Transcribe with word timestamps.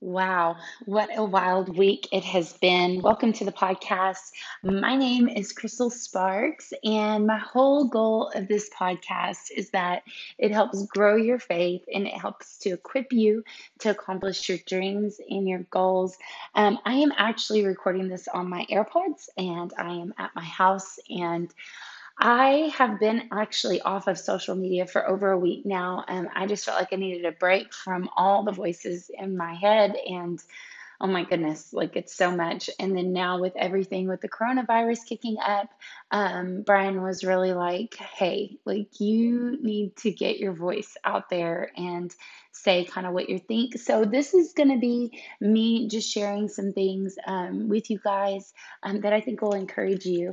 Wow, 0.00 0.56
what 0.84 1.08
a 1.16 1.24
wild 1.24 1.78
week 1.78 2.08
it 2.12 2.24
has 2.24 2.52
been. 2.54 3.00
Welcome 3.00 3.32
to 3.34 3.44
the 3.44 3.52
podcast. 3.52 4.32
My 4.62 4.96
name 4.96 5.28
is 5.28 5.52
Crystal 5.52 5.88
Sparks, 5.88 6.74
and 6.82 7.26
my 7.26 7.38
whole 7.38 7.86
goal 7.86 8.30
of 8.34 8.48
this 8.48 8.68
podcast 8.68 9.50
is 9.56 9.70
that 9.70 10.02
it 10.36 10.50
helps 10.50 10.84
grow 10.86 11.16
your 11.16 11.38
faith 11.38 11.84
and 11.92 12.06
it 12.06 12.12
helps 12.12 12.58
to 12.58 12.70
equip 12.70 13.12
you 13.12 13.44
to 13.78 13.90
accomplish 13.90 14.48
your 14.48 14.58
dreams 14.66 15.20
and 15.30 15.48
your 15.48 15.60
goals. 15.70 16.18
Um, 16.54 16.78
I 16.84 16.94
am 16.94 17.12
actually 17.16 17.64
recording 17.64 18.08
this 18.08 18.28
on 18.28 18.50
my 18.50 18.66
AirPods, 18.70 19.28
and 19.38 19.72
I 19.78 19.94
am 19.94 20.12
at 20.18 20.34
my 20.34 20.44
house, 20.44 20.98
and 21.08 21.54
I 22.18 22.72
have 22.76 23.00
been 23.00 23.28
actually 23.32 23.80
off 23.82 24.06
of 24.06 24.18
social 24.18 24.54
media 24.54 24.86
for 24.86 25.06
over 25.08 25.30
a 25.30 25.38
week 25.38 25.66
now. 25.66 26.04
and 26.06 26.28
I 26.34 26.46
just 26.46 26.64
felt 26.64 26.78
like 26.78 26.92
I 26.92 26.96
needed 26.96 27.24
a 27.24 27.32
break 27.32 27.72
from 27.72 28.08
all 28.16 28.44
the 28.44 28.52
voices 28.52 29.10
in 29.12 29.36
my 29.36 29.54
head. 29.54 29.96
And 30.08 30.42
oh 31.00 31.06
my 31.06 31.24
goodness, 31.24 31.72
like 31.72 31.96
it's 31.96 32.14
so 32.14 32.30
much. 32.30 32.70
And 32.78 32.96
then 32.96 33.12
now, 33.12 33.40
with 33.40 33.54
everything 33.56 34.08
with 34.08 34.20
the 34.20 34.28
coronavirus 34.28 35.06
kicking 35.06 35.36
up, 35.44 35.68
um, 36.12 36.62
Brian 36.62 37.02
was 37.02 37.24
really 37.24 37.52
like, 37.52 37.94
hey, 37.96 38.58
like 38.64 39.00
you 39.00 39.58
need 39.60 39.96
to 39.96 40.10
get 40.10 40.38
your 40.38 40.52
voice 40.52 40.96
out 41.04 41.28
there 41.28 41.70
and 41.76 42.14
say 42.52 42.84
kind 42.84 43.06
of 43.06 43.12
what 43.12 43.28
you 43.28 43.38
think. 43.38 43.76
So, 43.78 44.04
this 44.04 44.34
is 44.34 44.52
going 44.52 44.70
to 44.70 44.78
be 44.78 45.20
me 45.40 45.88
just 45.88 46.10
sharing 46.10 46.48
some 46.48 46.72
things 46.72 47.16
um, 47.26 47.68
with 47.68 47.90
you 47.90 47.98
guys 47.98 48.54
um, 48.84 49.00
that 49.00 49.12
I 49.12 49.20
think 49.20 49.42
will 49.42 49.54
encourage 49.54 50.06
you. 50.06 50.32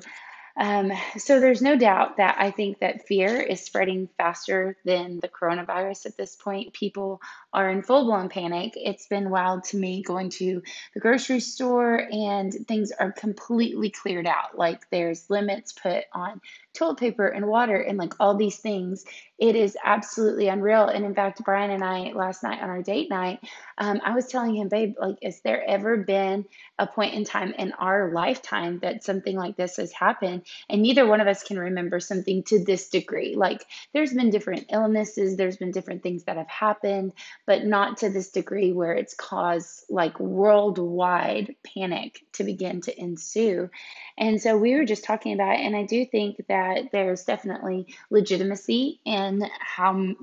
Um, 0.57 0.91
so 1.17 1.39
there's 1.39 1.61
no 1.61 1.77
doubt 1.77 2.17
that 2.17 2.35
I 2.37 2.51
think 2.51 2.79
that 2.79 3.07
fear 3.07 3.39
is 3.41 3.61
spreading 3.61 4.09
faster 4.17 4.77
than 4.83 5.19
the 5.19 5.29
coronavirus 5.29 6.07
at 6.07 6.17
this 6.17 6.35
point. 6.35 6.73
People 6.73 7.21
are 7.53 7.69
in 7.69 7.83
full 7.83 8.05
blown 8.05 8.29
panic. 8.29 8.73
It's 8.75 9.07
been 9.07 9.29
wild 9.29 9.63
to 9.65 9.77
me 9.77 10.03
going 10.03 10.29
to 10.31 10.61
the 10.93 10.99
grocery 10.99 11.39
store 11.39 12.07
and 12.11 12.53
things 12.67 12.91
are 12.91 13.11
completely 13.11 13.89
cleared 13.89 14.27
out. 14.27 14.57
Like 14.57 14.89
there's 14.89 15.29
limits 15.29 15.73
put 15.73 16.03
on 16.13 16.41
toilet 16.73 16.97
paper 16.97 17.27
and 17.27 17.47
water 17.47 17.77
and 17.77 17.97
like 17.97 18.13
all 18.19 18.35
these 18.35 18.57
things. 18.57 19.03
It 19.37 19.55
is 19.55 19.75
absolutely 19.83 20.49
unreal. 20.49 20.85
And 20.85 21.03
in 21.03 21.15
fact, 21.15 21.43
Brian 21.43 21.71
and 21.71 21.83
I 21.83 22.11
last 22.11 22.43
night 22.43 22.61
on 22.61 22.69
our 22.69 22.83
date 22.83 23.09
night, 23.09 23.39
um, 23.79 23.99
I 24.05 24.13
was 24.13 24.27
telling 24.27 24.55
him, 24.55 24.69
babe, 24.69 24.93
like, 24.99 25.15
has 25.23 25.41
there 25.41 25.67
ever 25.67 25.97
been 25.97 26.45
a 26.77 26.85
point 26.85 27.15
in 27.15 27.23
time 27.23 27.51
in 27.57 27.71
our 27.73 28.11
lifetime 28.11 28.77
that 28.83 29.03
something 29.03 29.35
like 29.35 29.57
this 29.57 29.77
has 29.77 29.91
happened? 29.91 30.43
And 30.69 30.83
neither 30.83 31.07
one 31.07 31.21
of 31.21 31.27
us 31.27 31.41
can 31.41 31.57
remember 31.57 31.99
something 31.99 32.43
to 32.43 32.63
this 32.63 32.89
degree. 32.89 33.33
Like, 33.35 33.65
there's 33.93 34.13
been 34.13 34.29
different 34.29 34.67
illnesses, 34.71 35.37
there's 35.37 35.57
been 35.57 35.71
different 35.71 36.03
things 36.03 36.25
that 36.25 36.37
have 36.37 36.47
happened, 36.47 37.13
but 37.47 37.65
not 37.65 37.97
to 37.97 38.09
this 38.09 38.29
degree 38.29 38.71
where 38.71 38.93
it's 38.93 39.15
caused 39.15 39.85
like 39.89 40.19
worldwide 40.19 41.55
panic 41.63 42.19
to 42.33 42.43
begin 42.43 42.81
to 42.81 42.99
ensue. 42.99 43.71
And 44.19 44.39
so 44.39 44.55
we 44.55 44.75
were 44.75 44.85
just 44.85 45.03
talking 45.03 45.33
about 45.33 45.55
it, 45.55 45.61
and 45.61 45.75
I 45.75 45.83
do 45.83 46.05
think 46.05 46.45
that 46.47 46.60
there's 46.91 47.23
definitely 47.23 47.95
legitimacy 48.09 48.99
in 49.05 49.43
how 49.59 50.15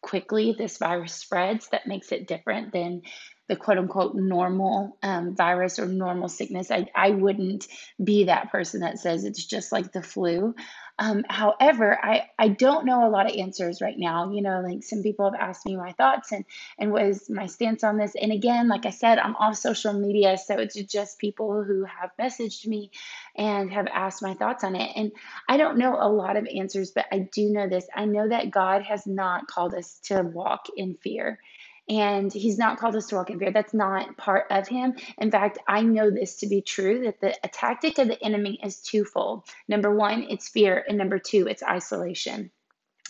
quickly 0.00 0.54
this 0.56 0.78
virus 0.78 1.14
spreads 1.14 1.68
that 1.68 1.86
makes 1.86 2.12
it 2.12 2.28
different 2.28 2.72
than 2.72 3.02
the 3.48 3.56
quote 3.56 3.78
unquote 3.78 4.14
normal 4.14 4.96
um, 5.02 5.34
virus 5.34 5.78
or 5.78 5.86
normal 5.86 6.28
sickness. 6.28 6.70
I, 6.70 6.86
I 6.94 7.10
wouldn't 7.10 7.66
be 8.02 8.24
that 8.24 8.50
person 8.50 8.80
that 8.80 8.98
says 8.98 9.24
it's 9.24 9.44
just 9.44 9.72
like 9.72 9.92
the 9.92 10.02
flu. 10.02 10.54
Um, 10.98 11.24
however, 11.28 11.98
I, 12.02 12.30
I 12.38 12.48
don't 12.48 12.86
know 12.86 13.06
a 13.06 13.10
lot 13.10 13.28
of 13.28 13.36
answers 13.36 13.80
right 13.80 13.98
now. 13.98 14.30
You 14.30 14.42
know, 14.42 14.60
like 14.60 14.84
some 14.84 15.02
people 15.02 15.30
have 15.30 15.40
asked 15.40 15.66
me 15.66 15.76
my 15.76 15.92
thoughts 15.92 16.30
and, 16.32 16.44
and 16.78 16.92
what 16.92 17.02
is 17.02 17.28
my 17.28 17.46
stance 17.46 17.82
on 17.82 17.96
this. 17.96 18.14
And 18.14 18.32
again, 18.32 18.68
like 18.68 18.86
I 18.86 18.90
said, 18.90 19.18
I'm 19.18 19.34
off 19.36 19.56
social 19.56 19.92
media, 19.92 20.38
so 20.38 20.58
it's 20.58 20.76
just 20.76 21.18
people 21.18 21.64
who 21.64 21.84
have 21.84 22.10
messaged 22.20 22.66
me 22.66 22.92
and 23.36 23.72
have 23.72 23.88
asked 23.92 24.22
my 24.22 24.34
thoughts 24.34 24.62
on 24.62 24.76
it. 24.76 24.92
And 24.94 25.10
I 25.48 25.56
don't 25.56 25.78
know 25.78 25.96
a 26.00 26.08
lot 26.08 26.36
of 26.36 26.46
answers, 26.46 26.92
but 26.92 27.06
I 27.10 27.28
do 27.32 27.50
know 27.50 27.68
this. 27.68 27.86
I 27.94 28.04
know 28.04 28.28
that 28.28 28.52
God 28.52 28.82
has 28.82 29.06
not 29.06 29.48
called 29.48 29.74
us 29.74 29.98
to 30.04 30.22
walk 30.22 30.66
in 30.76 30.94
fear 30.94 31.40
and 31.88 32.32
he's 32.32 32.58
not 32.58 32.78
called 32.78 32.96
walk 33.12 33.30
in 33.30 33.38
fear. 33.38 33.50
That's 33.52 33.74
not 33.74 34.16
part 34.16 34.46
of 34.50 34.66
him. 34.68 34.94
In 35.18 35.30
fact, 35.30 35.58
I 35.68 35.82
know 35.82 36.10
this 36.10 36.36
to 36.36 36.46
be 36.46 36.62
true 36.62 37.02
that 37.04 37.20
the 37.20 37.48
tactic 37.48 37.98
of 37.98 38.08
the 38.08 38.22
enemy 38.22 38.58
is 38.62 38.80
twofold. 38.80 39.44
Number 39.68 39.94
one, 39.94 40.26
it's 40.30 40.48
fear, 40.48 40.84
and 40.88 40.96
number 40.96 41.18
two, 41.18 41.46
it's 41.46 41.62
isolation. 41.62 42.50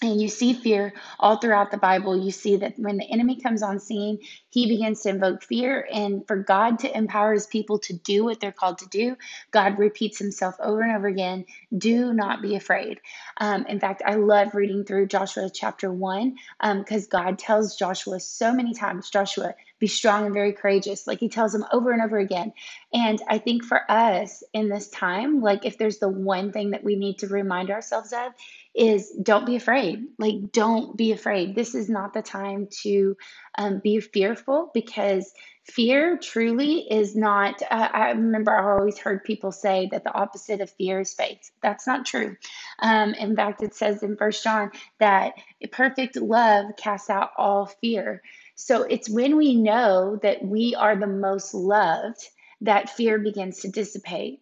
And 0.02 0.20
you 0.20 0.28
see 0.28 0.52
fear 0.52 0.92
all 1.20 1.36
throughout 1.36 1.70
the 1.70 1.78
Bible. 1.78 2.22
You 2.22 2.30
see 2.30 2.56
that 2.56 2.74
when 2.76 2.96
the 2.98 3.10
enemy 3.10 3.40
comes 3.40 3.62
on 3.62 3.78
scene, 3.78 4.18
he 4.54 4.68
begins 4.68 5.00
to 5.00 5.08
invoke 5.08 5.42
fear. 5.42 5.88
And 5.92 6.24
for 6.28 6.36
God 6.36 6.78
to 6.78 6.96
empower 6.96 7.32
his 7.32 7.48
people 7.48 7.80
to 7.80 7.92
do 7.92 8.22
what 8.22 8.38
they're 8.38 8.52
called 8.52 8.78
to 8.78 8.88
do, 8.88 9.16
God 9.50 9.80
repeats 9.80 10.16
himself 10.16 10.54
over 10.60 10.80
and 10.80 10.96
over 10.96 11.08
again 11.08 11.44
do 11.76 12.14
not 12.14 12.40
be 12.40 12.54
afraid. 12.54 13.00
Um, 13.38 13.66
in 13.66 13.80
fact, 13.80 14.02
I 14.06 14.14
love 14.14 14.54
reading 14.54 14.84
through 14.84 15.08
Joshua 15.08 15.50
chapter 15.52 15.92
1 15.92 16.36
because 16.78 17.02
um, 17.02 17.08
God 17.10 17.38
tells 17.40 17.74
Joshua 17.74 18.20
so 18.20 18.52
many 18.52 18.74
times, 18.74 19.10
Joshua, 19.10 19.56
be 19.80 19.88
strong 19.88 20.24
and 20.24 20.32
very 20.32 20.52
courageous. 20.52 21.08
Like 21.08 21.18
he 21.18 21.28
tells 21.28 21.52
him 21.52 21.64
over 21.72 21.90
and 21.90 22.00
over 22.00 22.18
again. 22.18 22.52
And 22.92 23.20
I 23.28 23.38
think 23.38 23.64
for 23.64 23.90
us 23.90 24.44
in 24.52 24.68
this 24.68 24.88
time, 24.88 25.40
like 25.40 25.64
if 25.64 25.78
there's 25.78 25.98
the 25.98 26.08
one 26.08 26.52
thing 26.52 26.70
that 26.70 26.84
we 26.84 26.94
need 26.94 27.18
to 27.18 27.26
remind 27.26 27.72
ourselves 27.72 28.12
of, 28.12 28.32
is 28.74 29.10
don't 29.22 29.46
be 29.46 29.56
afraid. 29.56 30.04
Like, 30.18 30.50
don't 30.50 30.96
be 30.96 31.12
afraid. 31.12 31.54
This 31.54 31.74
is 31.74 31.88
not 31.88 32.12
the 32.12 32.22
time 32.22 32.68
to 32.82 33.16
um, 33.56 33.80
be 33.82 34.00
fearful 34.00 34.43
because 34.74 35.32
fear 35.64 36.18
truly 36.18 36.80
is 36.90 37.16
not. 37.16 37.62
Uh, 37.62 37.88
I 37.92 38.10
remember 38.10 38.52
I 38.52 38.78
always 38.78 38.98
heard 38.98 39.24
people 39.24 39.52
say 39.52 39.88
that 39.92 40.04
the 40.04 40.12
opposite 40.12 40.60
of 40.60 40.70
fear 40.70 41.00
is 41.00 41.14
faith. 41.14 41.50
That's 41.62 41.86
not 41.86 42.06
true. 42.06 42.36
Um, 42.78 43.14
in 43.14 43.34
fact, 43.34 43.62
it 43.62 43.74
says 43.74 44.02
in 44.02 44.16
First 44.16 44.44
John 44.44 44.70
that 44.98 45.34
perfect 45.72 46.16
love 46.16 46.76
casts 46.76 47.10
out 47.10 47.30
all 47.36 47.66
fear. 47.66 48.22
So 48.54 48.82
it's 48.82 49.10
when 49.10 49.36
we 49.36 49.56
know 49.56 50.18
that 50.22 50.44
we 50.44 50.74
are 50.74 50.96
the 50.96 51.06
most 51.06 51.54
loved 51.54 52.28
that 52.60 52.90
fear 52.90 53.18
begins 53.18 53.60
to 53.60 53.68
dissipate. 53.68 54.40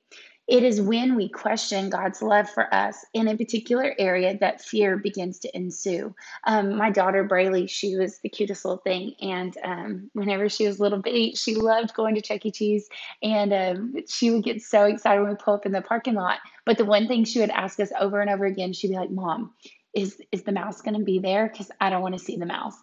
It 0.53 0.65
is 0.65 0.83
when 0.83 1.17
we 1.17 1.31
question 1.31 1.89
God's 1.89 2.21
love 2.21 2.47
for 2.47 2.73
us 2.75 3.07
in 3.15 3.27
a 3.27 3.35
particular 3.39 3.95
area 3.99 4.37
that 4.37 4.61
fear 4.61 4.99
begins 4.99 5.39
to 5.39 5.57
ensue. 5.57 6.15
Um, 6.45 6.77
my 6.77 6.91
daughter 6.91 7.27
Braylee, 7.27 7.71
she 7.71 7.97
was 7.97 8.19
the 8.19 8.29
cutest 8.29 8.63
little 8.67 8.77
thing, 8.77 9.15
and 9.23 9.57
um, 9.65 10.11
whenever 10.13 10.51
she 10.51 10.67
was 10.67 10.79
little 10.79 11.01
bitty, 11.01 11.33
she 11.37 11.55
loved 11.55 11.95
going 11.95 12.15
to 12.17 12.21
Chuck 12.21 12.45
E. 12.45 12.51
Cheese, 12.51 12.91
and 13.23 13.51
um, 13.55 13.95
she 14.07 14.31
would 14.31 14.45
get 14.45 14.61
so 14.61 14.85
excited 14.85 15.23
when 15.23 15.31
we 15.31 15.37
pull 15.37 15.55
up 15.55 15.65
in 15.65 15.73
the 15.73 15.81
parking 15.81 16.17
lot. 16.17 16.41
But 16.67 16.77
the 16.77 16.85
one 16.85 17.09
thing 17.09 17.25
she 17.25 17.41
would 17.41 17.49
ask 17.49 17.81
us 17.81 17.91
over 17.99 18.21
and 18.21 18.29
over 18.29 18.45
again, 18.45 18.75
she'd 18.75 18.89
be 18.89 18.97
like, 18.97 19.11
"Mom, 19.11 19.55
is 19.95 20.21
is 20.31 20.43
the 20.43 20.53
mouse 20.53 20.81
going 20.81 20.99
to 20.99 21.05
be 21.05 21.19
there? 21.19 21.49
Because 21.49 21.71
i 21.81 21.91
don't 21.91 22.03
want 22.03 22.19
to 22.19 22.25
see 22.25 22.37
the 22.37 22.47
mouse. 22.47 22.75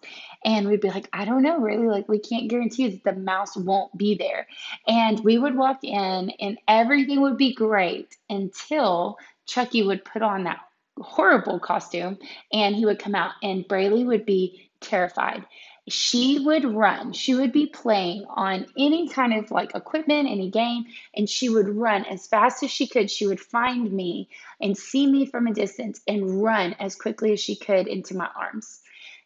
And 0.44 0.68
we'd 0.68 0.80
be 0.80 0.88
like 0.88 1.08
i 1.12 1.24
don't 1.24 1.42
know 1.42 1.58
really 1.58 1.88
like 1.88 2.08
we 2.08 2.18
can't 2.18 2.48
guarantee 2.48 2.88
that 2.88 3.04
the 3.04 3.20
mouse 3.20 3.56
won't 3.56 3.96
be 3.96 4.14
there. 4.14 4.46
And 4.86 5.20
we 5.20 5.38
would 5.38 5.56
walk 5.56 5.82
in 5.82 6.30
and 6.40 6.58
everything 6.68 7.20
would 7.20 7.36
be 7.36 7.54
great 7.54 8.16
until 8.28 9.16
chucky 9.46 9.82
would 9.82 10.04
put 10.04 10.22
on 10.22 10.44
that 10.44 10.60
horrible 10.98 11.58
costume 11.58 12.18
and 12.52 12.74
he 12.74 12.84
would 12.84 12.98
come 12.98 13.14
out 13.14 13.32
and 13.42 13.66
braylee 13.66 14.04
would 14.04 14.26
be 14.26 14.70
terrified 14.80 15.44
she 15.92 16.38
would 16.38 16.64
run. 16.64 17.12
She 17.12 17.34
would 17.34 17.52
be 17.52 17.66
playing 17.66 18.24
on 18.28 18.66
any 18.76 19.08
kind 19.08 19.34
of 19.34 19.50
like 19.50 19.74
equipment, 19.74 20.28
any 20.28 20.50
game, 20.50 20.86
and 21.14 21.28
she 21.28 21.48
would 21.48 21.68
run 21.68 22.04
as 22.04 22.26
fast 22.26 22.62
as 22.62 22.70
she 22.70 22.86
could. 22.86 23.10
She 23.10 23.26
would 23.26 23.40
find 23.40 23.92
me 23.92 24.28
and 24.60 24.76
see 24.76 25.06
me 25.06 25.26
from 25.26 25.46
a 25.46 25.54
distance 25.54 26.00
and 26.06 26.42
run 26.42 26.74
as 26.78 26.94
quickly 26.94 27.32
as 27.32 27.40
she 27.40 27.56
could 27.56 27.86
into 27.86 28.16
my 28.16 28.28
arms. 28.36 28.80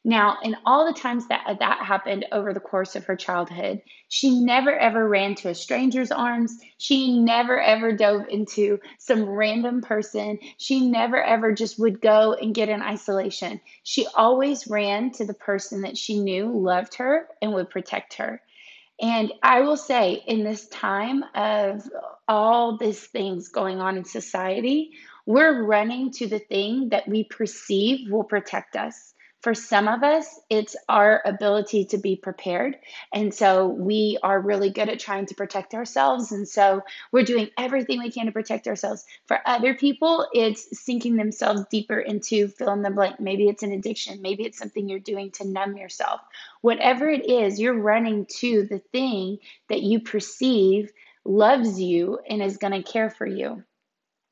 Now, 0.06 0.36
in 0.42 0.54
all 0.66 0.84
the 0.86 0.98
times 0.98 1.28
that 1.28 1.56
that 1.60 1.78
happened 1.78 2.26
over 2.30 2.52
the 2.52 2.60
course 2.60 2.94
of 2.94 3.06
her 3.06 3.16
childhood, 3.16 3.80
she 4.08 4.38
never 4.38 4.76
ever 4.78 5.08
ran 5.08 5.34
to 5.36 5.48
a 5.48 5.54
stranger's 5.54 6.12
arms. 6.12 6.58
She 6.76 7.18
never 7.18 7.58
ever 7.58 7.90
dove 7.90 8.28
into 8.28 8.80
some 8.98 9.24
random 9.24 9.80
person. 9.80 10.38
She 10.58 10.86
never 10.86 11.22
ever 11.22 11.52
just 11.52 11.78
would 11.78 12.02
go 12.02 12.34
and 12.34 12.54
get 12.54 12.68
in 12.68 12.82
isolation. 12.82 13.62
She 13.82 14.06
always 14.14 14.66
ran 14.66 15.10
to 15.12 15.24
the 15.24 15.32
person 15.32 15.80
that 15.82 15.96
she 15.96 16.20
knew 16.20 16.52
loved 16.52 16.96
her 16.96 17.26
and 17.40 17.54
would 17.54 17.70
protect 17.70 18.14
her. 18.14 18.42
And 19.00 19.32
I 19.42 19.62
will 19.62 19.78
say, 19.78 20.22
in 20.26 20.44
this 20.44 20.68
time 20.68 21.24
of 21.34 21.82
all 22.28 22.76
these 22.76 23.00
things 23.06 23.48
going 23.48 23.80
on 23.80 23.96
in 23.96 24.04
society, 24.04 24.92
we're 25.24 25.64
running 25.64 26.10
to 26.12 26.26
the 26.26 26.38
thing 26.38 26.90
that 26.90 27.08
we 27.08 27.24
perceive 27.24 28.10
will 28.10 28.24
protect 28.24 28.76
us 28.76 29.13
For 29.44 29.52
some 29.52 29.88
of 29.88 30.02
us, 30.02 30.40
it's 30.48 30.74
our 30.88 31.20
ability 31.26 31.84
to 31.90 31.98
be 31.98 32.16
prepared. 32.16 32.78
And 33.12 33.34
so 33.34 33.66
we 33.66 34.16
are 34.22 34.40
really 34.40 34.70
good 34.70 34.88
at 34.88 34.98
trying 34.98 35.26
to 35.26 35.34
protect 35.34 35.74
ourselves. 35.74 36.32
And 36.32 36.48
so 36.48 36.80
we're 37.12 37.24
doing 37.24 37.50
everything 37.58 37.98
we 37.98 38.10
can 38.10 38.24
to 38.24 38.32
protect 38.32 38.66
ourselves. 38.66 39.04
For 39.26 39.40
other 39.44 39.74
people, 39.74 40.26
it's 40.32 40.80
sinking 40.80 41.16
themselves 41.16 41.66
deeper 41.70 42.00
into 42.00 42.48
fill 42.48 42.72
in 42.72 42.80
the 42.80 42.88
blank. 42.88 43.20
Maybe 43.20 43.46
it's 43.46 43.62
an 43.62 43.72
addiction. 43.72 44.22
Maybe 44.22 44.44
it's 44.44 44.56
something 44.56 44.88
you're 44.88 44.98
doing 44.98 45.30
to 45.32 45.46
numb 45.46 45.76
yourself. 45.76 46.22
Whatever 46.62 47.10
it 47.10 47.28
is, 47.28 47.60
you're 47.60 47.78
running 47.78 48.24
to 48.38 48.66
the 48.66 48.78
thing 48.78 49.40
that 49.68 49.82
you 49.82 50.00
perceive 50.00 50.90
loves 51.26 51.78
you 51.78 52.18
and 52.26 52.42
is 52.42 52.56
going 52.56 52.72
to 52.72 52.90
care 52.90 53.10
for 53.10 53.26
you. 53.26 53.62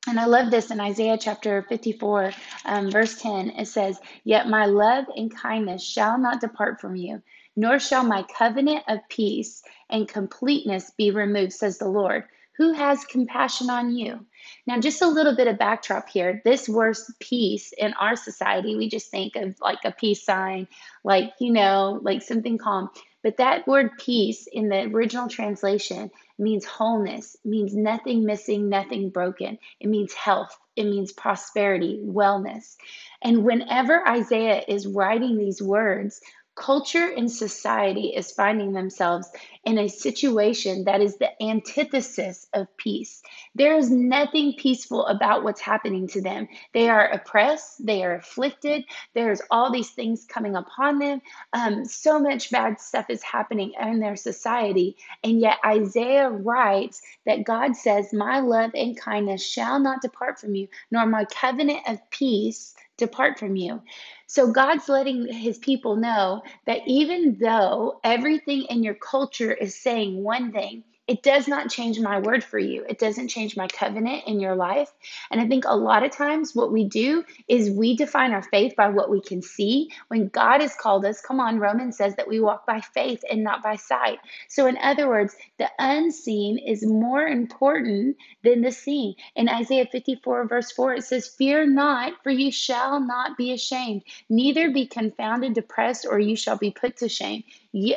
And 0.05 0.19
I 0.19 0.25
love 0.25 0.51
this 0.51 0.69
in 0.69 0.81
Isaiah 0.81 1.17
chapter 1.17 1.61
54, 1.69 2.33
um, 2.65 2.91
verse 2.91 3.21
10. 3.21 3.51
It 3.51 3.67
says, 3.67 3.99
Yet 4.25 4.49
my 4.49 4.65
love 4.65 5.05
and 5.15 5.33
kindness 5.33 5.81
shall 5.81 6.17
not 6.17 6.41
depart 6.41 6.81
from 6.81 6.97
you, 6.97 7.21
nor 7.55 7.79
shall 7.79 8.03
my 8.03 8.23
covenant 8.23 8.83
of 8.89 8.99
peace 9.07 9.63
and 9.89 10.07
completeness 10.07 10.91
be 10.91 11.11
removed, 11.11 11.53
says 11.53 11.77
the 11.77 11.87
Lord. 11.87 12.25
Who 12.57 12.73
has 12.73 13.05
compassion 13.05 13.69
on 13.69 13.95
you? 13.95 14.25
Now, 14.67 14.79
just 14.79 15.01
a 15.01 15.07
little 15.07 15.35
bit 15.35 15.47
of 15.47 15.57
backdrop 15.57 16.09
here. 16.09 16.41
This 16.43 16.67
word 16.67 16.97
peace 17.19 17.73
in 17.77 17.93
our 17.93 18.17
society, 18.17 18.75
we 18.75 18.89
just 18.89 19.09
think 19.09 19.37
of 19.37 19.55
like 19.61 19.79
a 19.85 19.91
peace 19.91 20.23
sign, 20.23 20.67
like, 21.03 21.33
you 21.39 21.51
know, 21.51 21.99
like 22.03 22.21
something 22.21 22.57
calm. 22.57 22.89
But 23.23 23.37
that 23.37 23.67
word 23.67 23.97
peace 23.97 24.47
in 24.51 24.69
the 24.69 24.83
original 24.83 25.29
translation 25.29 26.11
means 26.37 26.65
wholeness, 26.65 27.37
means 27.45 27.75
nothing 27.75 28.25
missing, 28.25 28.69
nothing 28.69 29.09
broken. 29.09 29.57
It 29.79 29.87
means 29.87 30.13
health, 30.13 30.57
it 30.75 30.83
means 30.85 31.13
prosperity, 31.13 32.01
wellness. 32.03 32.75
And 33.21 33.45
whenever 33.45 34.07
Isaiah 34.07 34.63
is 34.67 34.87
writing 34.87 35.37
these 35.37 35.61
words, 35.61 36.21
culture 36.55 37.11
and 37.15 37.31
society 37.31 38.13
is 38.15 38.31
finding 38.31 38.73
themselves 38.73 39.29
in 39.63 39.77
a 39.77 39.87
situation 39.87 40.83
that 40.83 41.01
is 41.01 41.17
the 41.17 41.41
antithesis 41.41 42.47
of 42.53 42.67
peace. 42.77 43.21
There 43.55 43.75
is 43.77 43.89
nothing 43.89 44.53
peaceful 44.57 45.05
about 45.07 45.43
what's 45.43 45.61
happening 45.61 46.07
to 46.09 46.21
them. 46.21 46.47
They 46.73 46.89
are 46.89 47.07
oppressed, 47.07 47.85
they 47.85 48.03
are 48.03 48.15
afflicted, 48.15 48.83
there's 49.13 49.41
all 49.49 49.71
these 49.71 49.91
things 49.91 50.25
coming 50.25 50.55
upon 50.55 50.99
them. 50.99 51.21
Um, 51.53 51.85
so 51.85 52.19
much 52.19 52.51
bad 52.51 52.79
stuff 52.79 53.09
is 53.09 53.23
happening 53.23 53.73
in 53.79 53.99
their 53.99 54.15
society. 54.15 54.97
And 55.23 55.39
yet, 55.39 55.57
Isaiah 55.65 56.29
writes 56.29 57.01
that 57.25 57.45
God 57.45 57.75
says, 57.75 58.13
My 58.13 58.39
love 58.39 58.71
and 58.75 58.99
kindness 58.99 59.45
shall 59.45 59.79
not 59.79 60.01
depart 60.01 60.39
from 60.39 60.55
you, 60.55 60.67
nor 60.91 61.05
my 61.05 61.25
covenant 61.25 61.81
of 61.87 61.99
peace 62.09 62.75
depart 62.97 63.39
from 63.39 63.55
you. 63.55 63.81
So 64.27 64.51
God's 64.51 64.89
letting 64.89 65.31
his 65.31 65.57
people 65.57 65.95
know 65.95 66.41
that 66.65 66.81
even 66.87 67.37
though 67.39 67.99
everything 68.03 68.63
in 68.69 68.83
your 68.83 68.95
culture 68.95 69.51
is 69.53 69.79
saying 69.79 70.23
one 70.23 70.51
thing, 70.51 70.83
it 71.05 71.21
does 71.21 71.49
not 71.49 71.69
change 71.69 71.99
my 71.99 72.19
word 72.19 72.43
for 72.43 72.57
you. 72.57 72.85
It 72.87 72.97
doesn't 72.97 73.27
change 73.27 73.57
my 73.57 73.67
covenant 73.67 74.23
in 74.25 74.39
your 74.39 74.55
life. 74.55 74.89
And 75.31 75.41
I 75.41 75.47
think 75.47 75.65
a 75.65 75.75
lot 75.75 76.03
of 76.03 76.11
times 76.11 76.55
what 76.55 76.71
we 76.71 76.85
do 76.85 77.25
is 77.49 77.69
we 77.69 77.97
define 77.97 78.31
our 78.31 78.41
faith 78.41 78.75
by 78.77 78.87
what 78.87 79.09
we 79.09 79.19
can 79.19 79.41
see. 79.41 79.89
When 80.07 80.29
God 80.29 80.61
has 80.61 80.75
called 80.75 81.03
us, 81.05 81.19
come 81.19 81.41
on, 81.41 81.59
Romans 81.59 81.97
says 81.97 82.15
that 82.15 82.27
we 82.29 82.39
walk 82.39 82.65
by 82.65 82.79
faith 82.79 83.21
and 83.29 83.43
not 83.43 83.61
by 83.61 83.75
sight. 83.75 84.19
So, 84.47 84.65
in 84.65 84.77
other 84.77 85.09
words, 85.09 85.35
the 85.57 85.69
unseen 85.77 86.57
is 86.57 86.85
more 86.85 87.27
important 87.27 88.15
than 88.43 88.61
the 88.61 88.71
seen. 88.71 89.15
In 89.35 89.49
Isaiah 89.49 89.87
54, 89.91 90.47
verse 90.47 90.71
4, 90.71 90.93
it 90.95 91.03
says, 91.03 91.27
Fear 91.27 91.67
not, 91.67 92.13
for 92.23 92.31
you 92.31 92.49
shall 92.49 93.01
not 93.01 93.37
be 93.37 93.51
ashamed, 93.51 94.03
neither 94.29 94.71
be 94.71 94.85
confounded, 94.85 95.53
depressed, 95.53 96.05
or 96.09 96.17
you 96.19 96.37
shall 96.37 96.57
be 96.57 96.71
put 96.71 96.95
to 96.97 97.09
shame. 97.09 97.43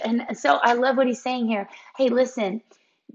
And 0.05 0.27
so 0.37 0.59
I 0.61 0.73
love 0.73 0.97
what 0.97 1.07
he's 1.07 1.23
saying 1.23 1.47
here. 1.47 1.69
Hey, 1.97 2.09
listen, 2.09 2.63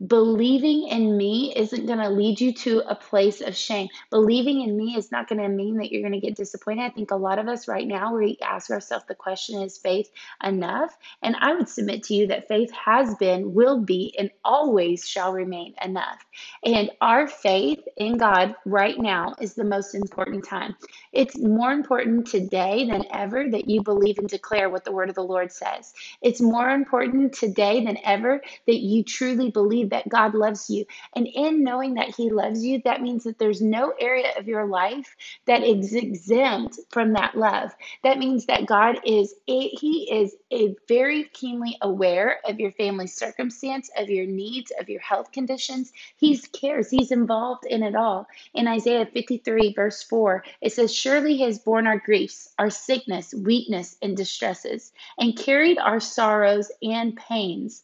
believing 0.07 0.87
in 0.87 1.15
me 1.15 1.53
isn't 1.55 1.85
going 1.85 1.99
to 1.99 2.09
lead 2.09 2.41
you 2.41 2.53
to 2.53 2.79
a 2.89 2.95
place 2.95 3.41
of 3.41 3.55
shame. 3.55 3.87
Believing 4.09 4.61
in 4.61 4.75
me 4.75 4.95
is 4.95 5.11
not 5.11 5.27
going 5.27 5.41
to 5.41 5.47
mean 5.47 5.77
that 5.77 5.91
you're 5.91 6.01
going 6.01 6.19
to 6.19 6.25
get 6.25 6.35
disappointed. 6.35 6.83
I 6.83 6.89
think 6.89 7.11
a 7.11 7.15
lot 7.15 7.37
of 7.37 7.47
us 7.47 7.67
right 7.67 7.87
now, 7.87 8.15
we 8.15 8.37
ask 8.41 8.71
ourselves 8.71 9.05
the 9.07 9.15
question 9.15 9.61
is 9.61 9.77
faith 9.77 10.09
enough? 10.43 10.97
And 11.21 11.35
I 11.39 11.53
would 11.53 11.69
submit 11.69 12.03
to 12.03 12.15
you 12.15 12.27
that 12.27 12.47
faith 12.47 12.71
has 12.71 13.13
been, 13.15 13.53
will 13.53 13.79
be, 13.79 14.15
and 14.17 14.31
always 14.43 15.07
shall 15.07 15.33
remain 15.33 15.75
enough. 15.83 16.25
And 16.65 16.89
our 16.99 17.27
faith 17.27 17.79
in 17.97 18.17
God 18.17 18.55
right 18.65 18.97
now 18.97 19.35
is 19.39 19.53
the 19.53 19.63
most 19.63 19.93
important 19.93 20.45
time. 20.45 20.75
It's 21.13 21.37
more 21.37 21.71
important 21.71 22.27
today 22.27 22.89
than 22.89 23.05
ever 23.11 23.49
that 23.49 23.69
you 23.69 23.83
believe 23.83 24.17
and 24.17 24.27
declare 24.27 24.69
what 24.69 24.83
the 24.83 24.91
word 24.91 25.09
of 25.09 25.15
the 25.15 25.23
Lord 25.23 25.51
says. 25.51 25.93
It's 26.21 26.41
more 26.41 26.69
important 26.69 27.33
today 27.33 27.85
than 27.85 27.97
ever 28.03 28.41
that 28.65 28.79
you 28.79 29.03
truly 29.03 29.51
believe 29.51 29.90
that 29.91 30.09
God 30.09 30.33
loves 30.33 30.69
you. 30.69 30.85
And 31.15 31.27
in 31.27 31.63
knowing 31.63 31.93
that 31.93 32.15
He 32.15 32.31
loves 32.31 32.63
you, 32.65 32.81
that 32.85 33.01
means 33.01 33.23
that 33.25 33.37
there's 33.37 33.61
no 33.61 33.93
area 33.99 34.31
of 34.37 34.47
your 34.47 34.65
life 34.65 35.15
that 35.45 35.63
is 35.63 35.93
exempt 35.93 36.79
from 36.89 37.13
that 37.13 37.35
love. 37.37 37.71
That 38.03 38.17
means 38.17 38.47
that 38.47 38.65
God 38.65 38.99
is, 39.05 39.35
He 39.45 40.09
is 40.11 40.35
a 40.51 40.75
very 40.87 41.25
keenly 41.33 41.77
aware 41.81 42.39
of 42.45 42.59
your 42.59 42.71
family 42.71 43.07
circumstance, 43.07 43.89
of 43.97 44.09
your 44.09 44.25
needs, 44.25 44.71
of 44.79 44.89
your 44.89 45.01
health 45.01 45.31
conditions. 45.31 45.91
He 46.17 46.37
cares, 46.37 46.89
He's 46.89 47.11
involved 47.11 47.65
in 47.65 47.83
it 47.83 47.95
all. 47.95 48.27
In 48.53 48.67
Isaiah 48.67 49.05
53, 49.05 49.73
verse 49.73 50.01
4, 50.03 50.43
it 50.61 50.73
says, 50.73 50.93
Surely 50.93 51.37
He 51.37 51.43
has 51.43 51.59
borne 51.59 51.87
our 51.87 51.99
griefs, 51.99 52.49
our 52.57 52.69
sickness, 52.69 53.33
weakness, 53.33 53.97
and 54.01 54.17
distresses, 54.17 54.91
and 55.17 55.37
carried 55.37 55.77
our 55.77 55.99
sorrows 55.99 56.71
and 56.81 57.15
pains. 57.15 57.83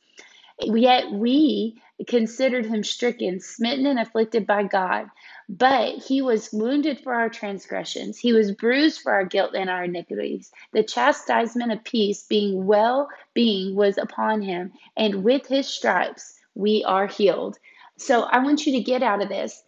Yet 0.60 1.12
we 1.12 1.82
considered 2.06 2.66
him 2.66 2.84
stricken, 2.84 3.40
smitten, 3.40 3.86
and 3.88 3.98
afflicted 3.98 4.46
by 4.46 4.64
God. 4.64 5.10
But 5.50 6.04
he 6.04 6.22
was 6.22 6.52
wounded 6.52 7.00
for 7.00 7.14
our 7.14 7.30
transgressions, 7.30 8.18
he 8.18 8.34
was 8.34 8.52
bruised 8.52 9.02
for 9.02 9.14
our 9.14 9.26
guilt 9.26 9.56
and 9.56 9.70
our 9.70 9.86
iniquities. 9.86 10.52
The 10.74 10.84
chastisement 10.84 11.72
of 11.72 11.84
peace, 11.84 12.24
being 12.24 12.66
well 12.66 13.10
being, 13.34 13.76
was 13.76 13.98
upon 13.98 14.42
him, 14.42 14.74
and 14.96 15.24
with 15.24 15.48
his 15.48 15.68
stripes 15.68 16.40
we 16.54 16.84
are 16.84 17.08
healed. 17.08 17.58
So 17.98 18.24
I 18.24 18.40
want 18.40 18.66
you 18.66 18.74
to 18.74 18.84
get 18.84 19.02
out 19.02 19.22
of 19.24 19.30
this 19.30 19.64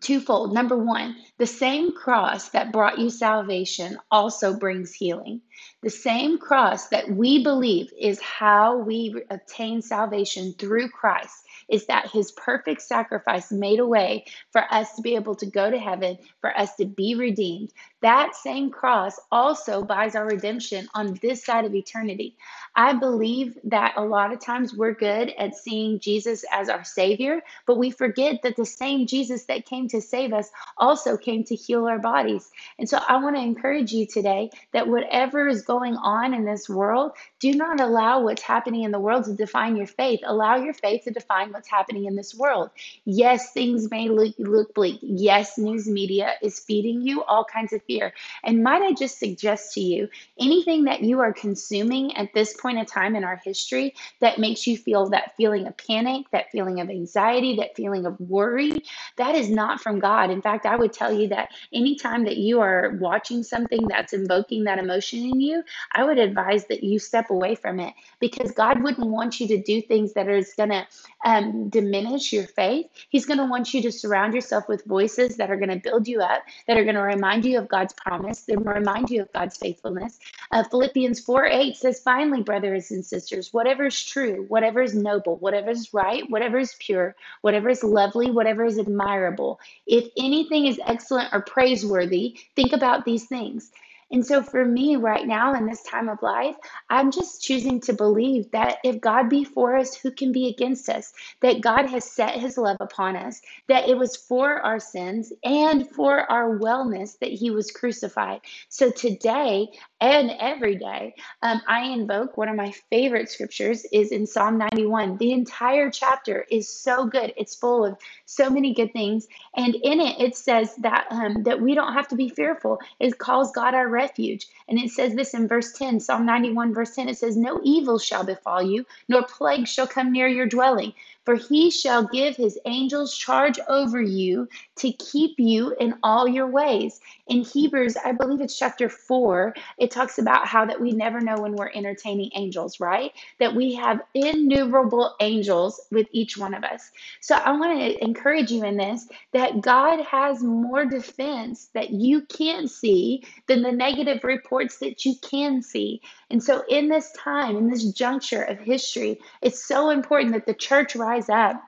twofold. 0.00 0.52
Number 0.52 0.76
one, 0.76 1.16
the 1.38 1.46
same 1.46 1.92
cross 1.92 2.48
that 2.50 2.72
brought 2.72 2.98
you 2.98 3.10
salvation 3.10 3.98
also 4.10 4.56
brings 4.56 4.92
healing. 4.92 5.40
The 5.82 5.90
same 5.90 6.38
cross 6.38 6.88
that 6.88 7.10
we 7.10 7.42
believe 7.42 7.92
is 7.98 8.20
how 8.20 8.78
we 8.78 9.14
obtain 9.30 9.82
salvation 9.82 10.54
through 10.58 10.88
Christ 10.90 11.46
is 11.68 11.86
that 11.86 12.10
his 12.10 12.32
perfect 12.32 12.82
sacrifice 12.82 13.50
made 13.50 13.80
a 13.80 13.86
way 13.86 14.24
for 14.50 14.62
us 14.72 14.94
to 14.94 15.02
be 15.02 15.14
able 15.14 15.34
to 15.36 15.46
go 15.46 15.70
to 15.70 15.78
heaven, 15.78 16.18
for 16.40 16.56
us 16.56 16.74
to 16.76 16.84
be 16.84 17.14
redeemed. 17.14 17.72
That 18.00 18.34
same 18.34 18.70
cross 18.70 19.18
also 19.30 19.82
buys 19.82 20.14
our 20.14 20.26
redemption 20.26 20.88
on 20.94 21.18
this 21.22 21.44
side 21.44 21.64
of 21.64 21.74
eternity. 21.74 22.36
I 22.74 22.92
believe 22.94 23.58
that 23.64 23.94
a 23.96 24.04
lot 24.04 24.32
of 24.32 24.40
times 24.40 24.74
we're 24.74 24.94
good 24.94 25.32
at 25.38 25.56
seeing 25.56 26.00
Jesus 26.00 26.44
as 26.52 26.68
our 26.68 26.84
Savior, 26.84 27.40
but 27.66 27.78
we 27.78 27.90
forget 27.90 28.42
that 28.42 28.56
the 28.56 28.66
same 28.66 29.06
Jesus 29.06 29.44
that 29.44 29.66
came 29.66 29.81
to 29.88 30.00
save 30.00 30.32
us 30.32 30.50
also 30.78 31.16
came 31.16 31.44
to 31.44 31.54
heal 31.54 31.86
our 31.86 31.98
bodies. 31.98 32.50
And 32.78 32.88
so 32.88 32.98
I 33.08 33.16
want 33.22 33.36
to 33.36 33.42
encourage 33.42 33.92
you 33.92 34.06
today 34.06 34.50
that 34.72 34.88
whatever 34.88 35.48
is 35.48 35.62
going 35.62 35.96
on 35.96 36.34
in 36.34 36.44
this 36.44 36.68
world, 36.68 37.12
do 37.40 37.52
not 37.52 37.80
allow 37.80 38.22
what's 38.22 38.42
happening 38.42 38.82
in 38.82 38.90
the 38.90 39.00
world 39.00 39.24
to 39.24 39.34
define 39.34 39.76
your 39.76 39.86
faith. 39.86 40.20
Allow 40.24 40.56
your 40.56 40.74
faith 40.74 41.04
to 41.04 41.10
define 41.10 41.52
what's 41.52 41.68
happening 41.68 42.06
in 42.06 42.16
this 42.16 42.34
world. 42.34 42.70
Yes, 43.04 43.52
things 43.52 43.90
may 43.90 44.08
look, 44.08 44.34
look 44.38 44.74
bleak. 44.74 44.98
Yes, 45.02 45.58
news 45.58 45.88
media 45.88 46.34
is 46.42 46.60
feeding 46.60 47.02
you 47.02 47.22
all 47.24 47.44
kinds 47.44 47.72
of 47.72 47.82
fear. 47.84 48.12
And 48.44 48.62
might 48.62 48.82
I 48.82 48.92
just 48.92 49.18
suggest 49.18 49.72
to 49.74 49.80
you 49.80 50.08
anything 50.38 50.84
that 50.84 51.02
you 51.02 51.20
are 51.20 51.32
consuming 51.32 52.16
at 52.16 52.32
this 52.34 52.54
point 52.54 52.78
in 52.78 52.86
time 52.86 53.16
in 53.16 53.24
our 53.24 53.40
history 53.44 53.94
that 54.20 54.38
makes 54.38 54.66
you 54.66 54.76
feel 54.76 55.08
that 55.10 55.36
feeling 55.36 55.66
of 55.66 55.76
panic, 55.76 56.26
that 56.32 56.50
feeling 56.50 56.80
of 56.80 56.90
anxiety, 56.90 57.56
that 57.56 57.76
feeling 57.76 58.06
of 58.06 58.18
worry, 58.20 58.82
that 59.16 59.34
is 59.34 59.50
not 59.50 59.71
from 59.80 59.98
God. 59.98 60.30
In 60.30 60.42
fact, 60.42 60.66
I 60.66 60.76
would 60.76 60.92
tell 60.92 61.12
you 61.12 61.28
that 61.28 61.50
anytime 61.72 62.24
that 62.24 62.36
you 62.36 62.60
are 62.60 62.96
watching 63.00 63.42
something 63.42 63.86
that's 63.88 64.12
invoking 64.12 64.64
that 64.64 64.78
emotion 64.78 65.20
in 65.20 65.40
you, 65.40 65.62
I 65.92 66.04
would 66.04 66.18
advise 66.18 66.66
that 66.66 66.82
you 66.82 66.98
step 66.98 67.30
away 67.30 67.54
from 67.54 67.80
it 67.80 67.94
because 68.20 68.52
God 68.52 68.82
wouldn't 68.82 69.08
want 69.08 69.40
you 69.40 69.48
to 69.48 69.62
do 69.62 69.82
things 69.82 70.12
that 70.14 70.28
are 70.28 70.42
going 70.56 70.70
to 70.70 70.86
um, 71.24 71.68
diminish 71.68 72.32
your 72.32 72.46
faith. 72.46 72.86
He's 73.08 73.26
going 73.26 73.38
to 73.38 73.44
want 73.44 73.72
you 73.74 73.82
to 73.82 73.92
surround 73.92 74.34
yourself 74.34 74.68
with 74.68 74.84
voices 74.84 75.36
that 75.36 75.50
are 75.50 75.56
going 75.56 75.70
to 75.70 75.76
build 75.76 76.08
you 76.08 76.20
up, 76.20 76.42
that 76.66 76.76
are 76.76 76.84
going 76.84 76.96
to 76.96 77.02
remind 77.02 77.44
you 77.44 77.58
of 77.58 77.68
God's 77.68 77.92
promise, 77.94 78.42
that 78.42 78.58
remind 78.58 79.10
you 79.10 79.22
of 79.22 79.32
God's 79.32 79.56
faithfulness. 79.56 80.18
Uh, 80.50 80.64
Philippians 80.64 81.20
4 81.20 81.46
8 81.46 81.76
says, 81.76 82.00
Finally, 82.00 82.42
brothers 82.42 82.90
and 82.90 83.04
sisters, 83.04 83.52
whatever 83.52 83.86
is 83.86 84.04
true, 84.04 84.44
whatever 84.48 84.82
is 84.82 84.94
noble, 84.94 85.36
whatever 85.36 85.70
is 85.70 85.92
right, 85.94 86.28
whatever 86.30 86.58
is 86.58 86.74
pure, 86.78 87.14
whatever 87.40 87.68
is 87.68 87.82
lovely, 87.82 88.30
whatever 88.30 88.64
is 88.64 88.78
admirable, 88.78 89.60
if 89.86 90.08
anything 90.16 90.66
is 90.66 90.80
excellent 90.86 91.32
or 91.32 91.42
praiseworthy, 91.42 92.38
think 92.56 92.72
about 92.72 93.04
these 93.04 93.26
things. 93.26 93.70
And 94.12 94.24
so 94.24 94.42
for 94.42 94.66
me 94.66 94.96
right 94.96 95.26
now 95.26 95.54
in 95.54 95.64
this 95.66 95.82
time 95.84 96.10
of 96.10 96.22
life, 96.22 96.54
I'm 96.90 97.10
just 97.10 97.42
choosing 97.42 97.80
to 97.80 97.94
believe 97.94 98.50
that 98.50 98.76
if 98.84 99.00
God 99.00 99.30
be 99.30 99.42
for 99.42 99.74
us, 99.74 99.94
who 99.94 100.10
can 100.10 100.32
be 100.32 100.48
against 100.48 100.90
us? 100.90 101.14
That 101.40 101.62
God 101.62 101.86
has 101.86 102.04
set 102.04 102.38
his 102.38 102.58
love 102.58 102.76
upon 102.78 103.16
us, 103.16 103.40
that 103.68 103.88
it 103.88 103.96
was 103.96 104.14
for 104.14 104.60
our 104.60 104.78
sins 104.78 105.32
and 105.44 105.88
for 105.88 106.30
our 106.30 106.58
wellness 106.58 107.18
that 107.20 107.32
he 107.32 107.50
was 107.50 107.70
crucified. 107.70 108.42
So 108.68 108.90
today 108.90 109.68
and 110.02 110.32
every 110.40 110.74
day, 110.74 111.14
um, 111.42 111.62
I 111.68 111.84
invoke 111.84 112.36
one 112.36 112.48
of 112.48 112.56
my 112.56 112.72
favorite 112.90 113.30
scriptures 113.30 113.86
is 113.92 114.10
in 114.10 114.26
Psalm 114.26 114.58
91. 114.58 115.16
The 115.18 115.30
entire 115.30 115.92
chapter 115.92 116.44
is 116.50 116.68
so 116.68 117.06
good. 117.06 117.32
It's 117.36 117.54
full 117.54 117.84
of 117.84 117.96
so 118.26 118.50
many 118.50 118.74
good 118.74 118.92
things. 118.92 119.28
And 119.56 119.76
in 119.76 120.00
it, 120.00 120.20
it 120.20 120.36
says 120.36 120.74
that 120.78 121.06
um, 121.10 121.44
that 121.44 121.60
we 121.60 121.76
don't 121.76 121.92
have 121.92 122.08
to 122.08 122.16
be 122.16 122.28
fearful. 122.28 122.80
It 122.98 123.16
calls 123.18 123.52
God 123.52 123.74
our 123.74 123.88
refuge. 123.88 124.48
And 124.66 124.76
it 124.76 124.90
says 124.90 125.14
this 125.14 125.34
in 125.34 125.46
verse 125.46 125.72
10, 125.74 126.00
Psalm 126.00 126.26
91, 126.26 126.74
verse 126.74 126.96
10. 126.96 127.08
It 127.08 127.18
says, 127.18 127.36
No 127.36 127.60
evil 127.62 128.00
shall 128.00 128.24
befall 128.24 128.60
you, 128.60 128.84
nor 129.06 129.22
plague 129.22 129.68
shall 129.68 129.86
come 129.86 130.10
near 130.10 130.26
your 130.26 130.46
dwelling. 130.46 130.94
For 131.24 131.36
he 131.36 131.70
shall 131.70 132.04
give 132.04 132.36
his 132.36 132.58
angels 132.64 133.16
charge 133.16 133.58
over 133.68 134.00
you 134.00 134.48
to 134.76 134.92
keep 134.92 135.38
you 135.38 135.74
in 135.78 135.94
all 136.02 136.26
your 136.26 136.48
ways. 136.48 137.00
In 137.28 137.42
Hebrews, 137.42 137.96
I 138.04 138.12
believe 138.12 138.40
it's 138.40 138.58
chapter 138.58 138.88
4, 138.88 139.54
it 139.78 139.90
talks 139.90 140.18
about 140.18 140.46
how 140.46 140.64
that 140.66 140.80
we 140.80 140.92
never 140.92 141.20
know 141.20 141.36
when 141.36 141.54
we're 141.54 141.70
entertaining 141.74 142.30
angels, 142.34 142.80
right? 142.80 143.12
That 143.38 143.54
we 143.54 143.74
have 143.74 144.02
innumerable 144.14 145.14
angels 145.20 145.80
with 145.90 146.08
each 146.12 146.36
one 146.36 146.54
of 146.54 146.64
us. 146.64 146.90
So 147.20 147.36
I 147.36 147.52
want 147.52 147.78
to 147.78 148.02
encourage 148.02 148.50
you 148.50 148.64
in 148.64 148.76
this 148.76 149.08
that 149.32 149.60
God 149.60 150.04
has 150.04 150.42
more 150.42 150.84
defense 150.84 151.68
that 151.74 151.90
you 151.90 152.22
can't 152.22 152.70
see 152.70 153.24
than 153.46 153.62
the 153.62 153.72
negative 153.72 154.24
reports 154.24 154.78
that 154.78 155.04
you 155.04 155.14
can 155.22 155.62
see. 155.62 156.00
And 156.30 156.42
so 156.42 156.64
in 156.68 156.88
this 156.88 157.12
time, 157.12 157.56
in 157.56 157.68
this 157.70 157.84
juncture 157.92 158.42
of 158.42 158.58
history, 158.58 159.20
it's 159.42 159.64
so 159.64 159.90
important 159.90 160.32
that 160.32 160.46
the 160.46 160.54
church 160.54 160.96
rise 161.12 161.28
up 161.28 161.62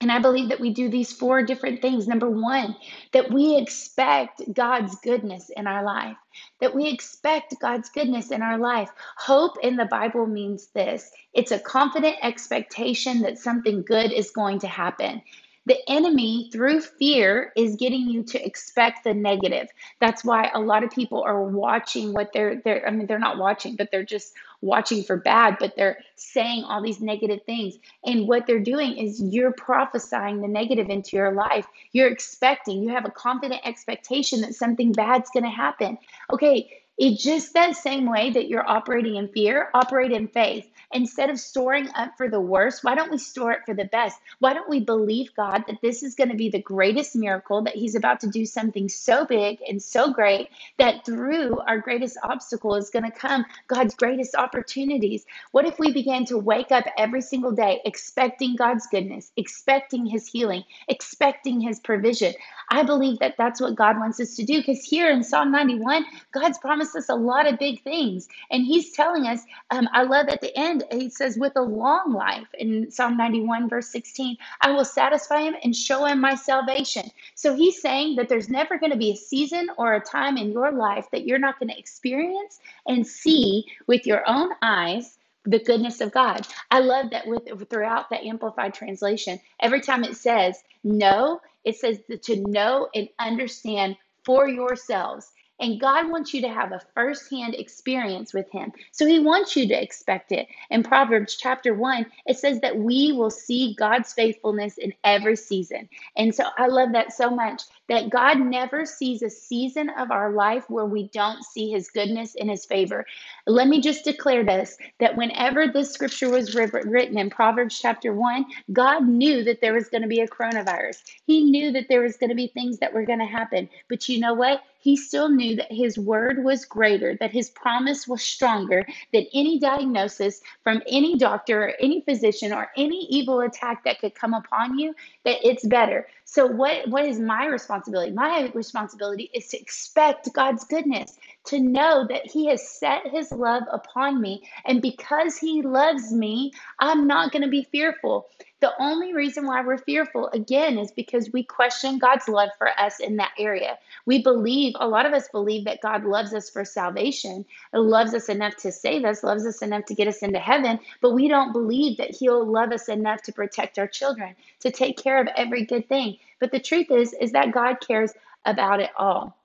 and 0.00 0.10
I 0.10 0.18
believe 0.18 0.48
that 0.48 0.60
we 0.60 0.72
do 0.72 0.88
these 0.88 1.12
four 1.12 1.42
different 1.42 1.82
things. 1.82 2.08
Number 2.08 2.30
one, 2.30 2.74
that 3.12 3.30
we 3.30 3.58
expect 3.58 4.40
God's 4.54 4.96
goodness 5.00 5.50
in 5.54 5.66
our 5.66 5.84
life, 5.84 6.16
that 6.60 6.74
we 6.74 6.88
expect 6.88 7.60
God's 7.60 7.90
goodness 7.90 8.30
in 8.30 8.40
our 8.40 8.56
life. 8.56 8.90
Hope 9.16 9.58
in 9.62 9.76
the 9.76 9.84
Bible 9.84 10.26
means 10.26 10.68
this 10.68 11.10
it's 11.34 11.52
a 11.52 11.58
confident 11.58 12.16
expectation 12.22 13.20
that 13.20 13.38
something 13.38 13.82
good 13.82 14.10
is 14.10 14.30
going 14.30 14.58
to 14.60 14.68
happen. 14.68 15.20
The 15.66 15.78
enemy, 15.88 16.48
through 16.50 16.80
fear, 16.80 17.52
is 17.54 17.76
getting 17.76 18.08
you 18.08 18.22
to 18.22 18.44
expect 18.44 19.04
the 19.04 19.12
negative. 19.12 19.68
That's 20.00 20.24
why 20.24 20.50
a 20.54 20.60
lot 20.60 20.82
of 20.82 20.90
people 20.90 21.22
are 21.22 21.44
watching 21.44 22.14
what 22.14 22.32
they're 22.32 22.62
they're 22.64 22.88
I 22.88 22.90
mean 22.90 23.06
they're 23.06 23.18
not 23.18 23.36
watching, 23.36 23.76
but 23.76 23.90
they're 23.92 24.02
just 24.02 24.32
watching 24.62 25.02
for 25.02 25.16
bad, 25.16 25.56
but 25.58 25.74
they're 25.76 25.98
saying 26.16 26.64
all 26.64 26.82
these 26.82 27.00
negative 27.00 27.40
things. 27.46 27.78
And 28.04 28.28
what 28.28 28.46
they're 28.46 28.60
doing 28.60 28.96
is 28.96 29.20
you're 29.22 29.52
prophesying 29.52 30.40
the 30.40 30.48
negative 30.48 30.88
into 30.90 31.16
your 31.16 31.32
life. 31.32 31.66
You're 31.92 32.08
expecting, 32.08 32.82
you 32.82 32.90
have 32.90 33.06
a 33.06 33.10
confident 33.10 33.60
expectation 33.64 34.42
that 34.42 34.54
something 34.54 34.92
bad's 34.92 35.30
going 35.30 35.44
to 35.44 35.50
happen. 35.50 35.98
Okay, 36.32 36.79
it's 37.00 37.24
just 37.24 37.54
that 37.54 37.76
same 37.76 38.04
way 38.04 38.28
that 38.28 38.48
you're 38.48 38.68
operating 38.68 39.16
in 39.16 39.28
fear, 39.28 39.70
operate 39.72 40.12
in 40.12 40.28
faith. 40.28 40.68
Instead 40.92 41.30
of 41.30 41.40
storing 41.40 41.88
up 41.94 42.12
for 42.18 42.28
the 42.28 42.42
worst, 42.42 42.84
why 42.84 42.94
don't 42.94 43.10
we 43.10 43.16
store 43.16 43.52
it 43.52 43.60
for 43.64 43.72
the 43.72 43.86
best? 43.86 44.18
Why 44.40 44.52
don't 44.52 44.68
we 44.68 44.80
believe 44.80 45.34
God 45.34 45.64
that 45.66 45.80
this 45.80 46.02
is 46.02 46.14
going 46.14 46.28
to 46.28 46.36
be 46.36 46.50
the 46.50 46.60
greatest 46.60 47.16
miracle, 47.16 47.62
that 47.62 47.74
He's 47.74 47.94
about 47.94 48.20
to 48.20 48.26
do 48.26 48.44
something 48.44 48.90
so 48.90 49.24
big 49.24 49.60
and 49.66 49.82
so 49.82 50.12
great 50.12 50.50
that 50.78 51.06
through 51.06 51.58
our 51.60 51.78
greatest 51.78 52.18
obstacle 52.22 52.74
is 52.74 52.90
going 52.90 53.10
to 53.10 53.10
come 53.10 53.46
God's 53.66 53.94
greatest 53.94 54.34
opportunities? 54.34 55.24
What 55.52 55.64
if 55.64 55.78
we 55.78 55.94
began 55.94 56.26
to 56.26 56.36
wake 56.36 56.70
up 56.70 56.84
every 56.98 57.22
single 57.22 57.52
day 57.52 57.80
expecting 57.86 58.56
God's 58.56 58.86
goodness, 58.88 59.32
expecting 59.38 60.04
His 60.04 60.28
healing, 60.28 60.64
expecting 60.86 61.62
His 61.62 61.80
provision? 61.80 62.34
I 62.68 62.82
believe 62.82 63.20
that 63.20 63.36
that's 63.38 63.60
what 63.60 63.74
God 63.74 63.96
wants 63.96 64.20
us 64.20 64.36
to 64.36 64.44
do 64.44 64.58
because 64.58 64.84
here 64.84 65.10
in 65.10 65.24
Psalm 65.24 65.50
91, 65.50 66.04
God's 66.32 66.58
promised 66.58 66.89
us 66.96 67.08
a 67.08 67.14
lot 67.14 67.46
of 67.46 67.58
big 67.58 67.82
things. 67.82 68.28
And 68.50 68.64
He's 68.64 68.92
telling 68.92 69.26
us, 69.26 69.42
um, 69.70 69.88
I 69.92 70.02
love 70.02 70.28
at 70.28 70.40
the 70.40 70.56
end, 70.56 70.84
He 70.92 71.10
says, 71.10 71.36
with 71.38 71.52
a 71.56 71.62
long 71.62 72.12
life 72.12 72.48
in 72.58 72.90
Psalm 72.90 73.16
91, 73.16 73.68
verse 73.68 73.88
16, 73.88 74.36
I 74.60 74.70
will 74.70 74.84
satisfy 74.84 75.42
Him 75.42 75.54
and 75.62 75.74
show 75.74 76.04
Him 76.04 76.20
my 76.20 76.34
salvation. 76.34 77.10
So 77.34 77.54
He's 77.54 77.80
saying 77.80 78.16
that 78.16 78.28
there's 78.28 78.48
never 78.48 78.78
going 78.78 78.92
to 78.92 78.98
be 78.98 79.12
a 79.12 79.16
season 79.16 79.68
or 79.76 79.94
a 79.94 80.00
time 80.00 80.36
in 80.36 80.52
your 80.52 80.72
life 80.72 81.06
that 81.12 81.26
you're 81.26 81.38
not 81.38 81.58
going 81.58 81.70
to 81.70 81.78
experience 81.78 82.60
and 82.86 83.06
see 83.06 83.64
with 83.86 84.06
your 84.06 84.22
own 84.28 84.50
eyes 84.62 85.18
the 85.44 85.58
goodness 85.58 86.00
of 86.00 86.12
God. 86.12 86.46
I 86.70 86.80
love 86.80 87.10
that 87.10 87.26
with 87.26 87.68
throughout 87.70 88.10
the 88.10 88.22
amplified 88.22 88.74
translation, 88.74 89.40
every 89.60 89.80
time 89.80 90.04
it 90.04 90.16
says 90.16 90.62
know, 90.84 91.40
it 91.64 91.76
says 91.76 91.98
to 92.22 92.36
know 92.48 92.88
and 92.94 93.08
understand 93.18 93.96
for 94.24 94.48
yourselves. 94.48 95.32
And 95.60 95.80
God 95.80 96.10
wants 96.10 96.34
you 96.34 96.40
to 96.42 96.48
have 96.48 96.72
a 96.72 96.82
firsthand 96.94 97.54
experience 97.54 98.34
with 98.34 98.50
Him. 98.50 98.72
So 98.92 99.06
He 99.06 99.20
wants 99.20 99.56
you 99.56 99.68
to 99.68 99.82
expect 99.82 100.32
it. 100.32 100.48
In 100.70 100.82
Proverbs 100.82 101.36
chapter 101.36 101.74
1, 101.74 102.06
it 102.26 102.38
says 102.38 102.60
that 102.60 102.76
we 102.76 103.12
will 103.12 103.30
see 103.30 103.74
God's 103.78 104.12
faithfulness 104.12 104.78
in 104.78 104.92
every 105.04 105.36
season. 105.36 105.88
And 106.16 106.34
so 106.34 106.44
I 106.58 106.66
love 106.66 106.92
that 106.92 107.12
so 107.12 107.30
much 107.30 107.62
that 107.88 108.10
God 108.10 108.40
never 108.40 108.86
sees 108.86 109.22
a 109.22 109.30
season 109.30 109.90
of 109.90 110.10
our 110.10 110.32
life 110.32 110.68
where 110.68 110.86
we 110.86 111.08
don't 111.08 111.44
see 111.44 111.70
His 111.70 111.90
goodness 111.90 112.34
and 112.38 112.50
His 112.50 112.64
favor. 112.64 113.04
Let 113.46 113.68
me 113.68 113.80
just 113.80 114.04
declare 114.04 114.44
this 114.44 114.76
that 114.98 115.16
whenever 115.16 115.66
this 115.68 115.92
scripture 115.92 116.30
was 116.30 116.54
written 116.54 117.18
in 117.18 117.30
Proverbs 117.30 117.78
chapter 117.78 118.12
1, 118.12 118.46
God 118.72 119.06
knew 119.06 119.44
that 119.44 119.60
there 119.60 119.74
was 119.74 119.88
going 119.88 120.02
to 120.02 120.08
be 120.08 120.20
a 120.20 120.28
coronavirus. 120.28 121.02
He 121.26 121.44
knew 121.44 121.72
that 121.72 121.86
there 121.88 122.02
was 122.02 122.16
going 122.16 122.30
to 122.30 122.36
be 122.36 122.48
things 122.48 122.78
that 122.78 122.92
were 122.92 123.04
going 123.04 123.18
to 123.18 123.26
happen. 123.26 123.68
But 123.88 124.08
you 124.08 124.20
know 124.20 124.34
what? 124.34 124.62
He 124.80 124.96
still 124.96 125.28
knew 125.28 125.56
that 125.56 125.70
his 125.70 125.98
word 125.98 126.42
was 126.42 126.64
greater, 126.64 127.16
that 127.20 127.30
his 127.30 127.50
promise 127.50 128.08
was 128.08 128.22
stronger 128.22 128.86
than 129.12 129.26
any 129.34 129.58
diagnosis 129.58 130.40
from 130.64 130.82
any 130.88 131.16
doctor 131.16 131.64
or 131.64 131.74
any 131.80 132.00
physician 132.00 132.52
or 132.52 132.70
any 132.76 133.06
evil 133.10 133.40
attack 133.40 133.84
that 133.84 134.00
could 134.00 134.14
come 134.14 134.34
upon 134.34 134.78
you, 134.78 134.94
that 135.24 135.46
it's 135.46 135.66
better. 135.66 136.08
So 136.24 136.46
what 136.46 136.88
what 136.88 137.04
is 137.04 137.20
my 137.20 137.46
responsibility? 137.46 138.12
My 138.12 138.50
responsibility 138.54 139.30
is 139.34 139.48
to 139.48 139.60
expect 139.60 140.32
God's 140.32 140.64
goodness, 140.64 141.18
to 141.46 141.58
know 141.60 142.06
that 142.08 142.26
he 142.26 142.46
has 142.46 142.66
set 142.68 143.06
his 143.06 143.32
love 143.32 143.64
upon 143.70 144.20
me 144.20 144.48
and 144.64 144.80
because 144.80 145.36
he 145.36 145.62
loves 145.62 146.12
me, 146.12 146.52
I'm 146.78 147.06
not 147.06 147.32
going 147.32 147.42
to 147.42 147.48
be 147.48 147.64
fearful. 147.70 148.28
The 148.60 148.72
only 148.78 149.14
reason 149.14 149.46
why 149.46 149.62
we're 149.62 149.78
fearful 149.78 150.28
again 150.34 150.78
is 150.78 150.92
because 150.92 151.32
we 151.32 151.42
question 151.42 151.98
God's 151.98 152.28
love 152.28 152.50
for 152.58 152.68
us 152.78 153.00
in 153.00 153.16
that 153.16 153.32
area. 153.38 153.78
We 154.04 154.22
believe 154.22 154.74
a 154.78 154.86
lot 154.86 155.06
of 155.06 155.14
us 155.14 155.28
believe 155.28 155.64
that 155.64 155.80
God 155.80 156.04
loves 156.04 156.34
us 156.34 156.50
for 156.50 156.66
salvation, 156.66 157.46
loves 157.72 158.12
us 158.12 158.28
enough 158.28 158.56
to 158.56 158.70
save 158.70 159.06
us, 159.06 159.22
loves 159.22 159.46
us 159.46 159.62
enough 159.62 159.86
to 159.86 159.94
get 159.94 160.08
us 160.08 160.18
into 160.22 160.38
heaven, 160.38 160.78
but 161.00 161.12
we 161.14 161.26
don't 161.26 161.52
believe 161.52 161.96
that 161.96 162.14
he'll 162.14 162.44
love 162.44 162.70
us 162.70 162.90
enough 162.90 163.22
to 163.22 163.32
protect 163.32 163.78
our 163.78 163.88
children, 163.88 164.36
to 164.60 164.70
take 164.70 164.98
care 164.98 165.18
of 165.18 165.28
every 165.36 165.64
good 165.64 165.88
thing. 165.88 166.18
But 166.38 166.52
the 166.52 166.60
truth 166.60 166.90
is 166.90 167.14
is 167.14 167.32
that 167.32 167.52
God 167.52 167.76
cares 167.80 168.12
about 168.44 168.80
it 168.80 168.90
all. 168.94 169.38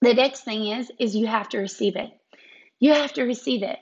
The 0.00 0.14
next 0.14 0.42
thing 0.42 0.66
is 0.66 0.90
is 0.98 1.14
you 1.14 1.28
have 1.28 1.48
to 1.50 1.58
receive 1.58 1.94
it. 1.94 2.10
You 2.80 2.94
have 2.94 3.12
to 3.14 3.22
receive 3.22 3.62
it. 3.62 3.78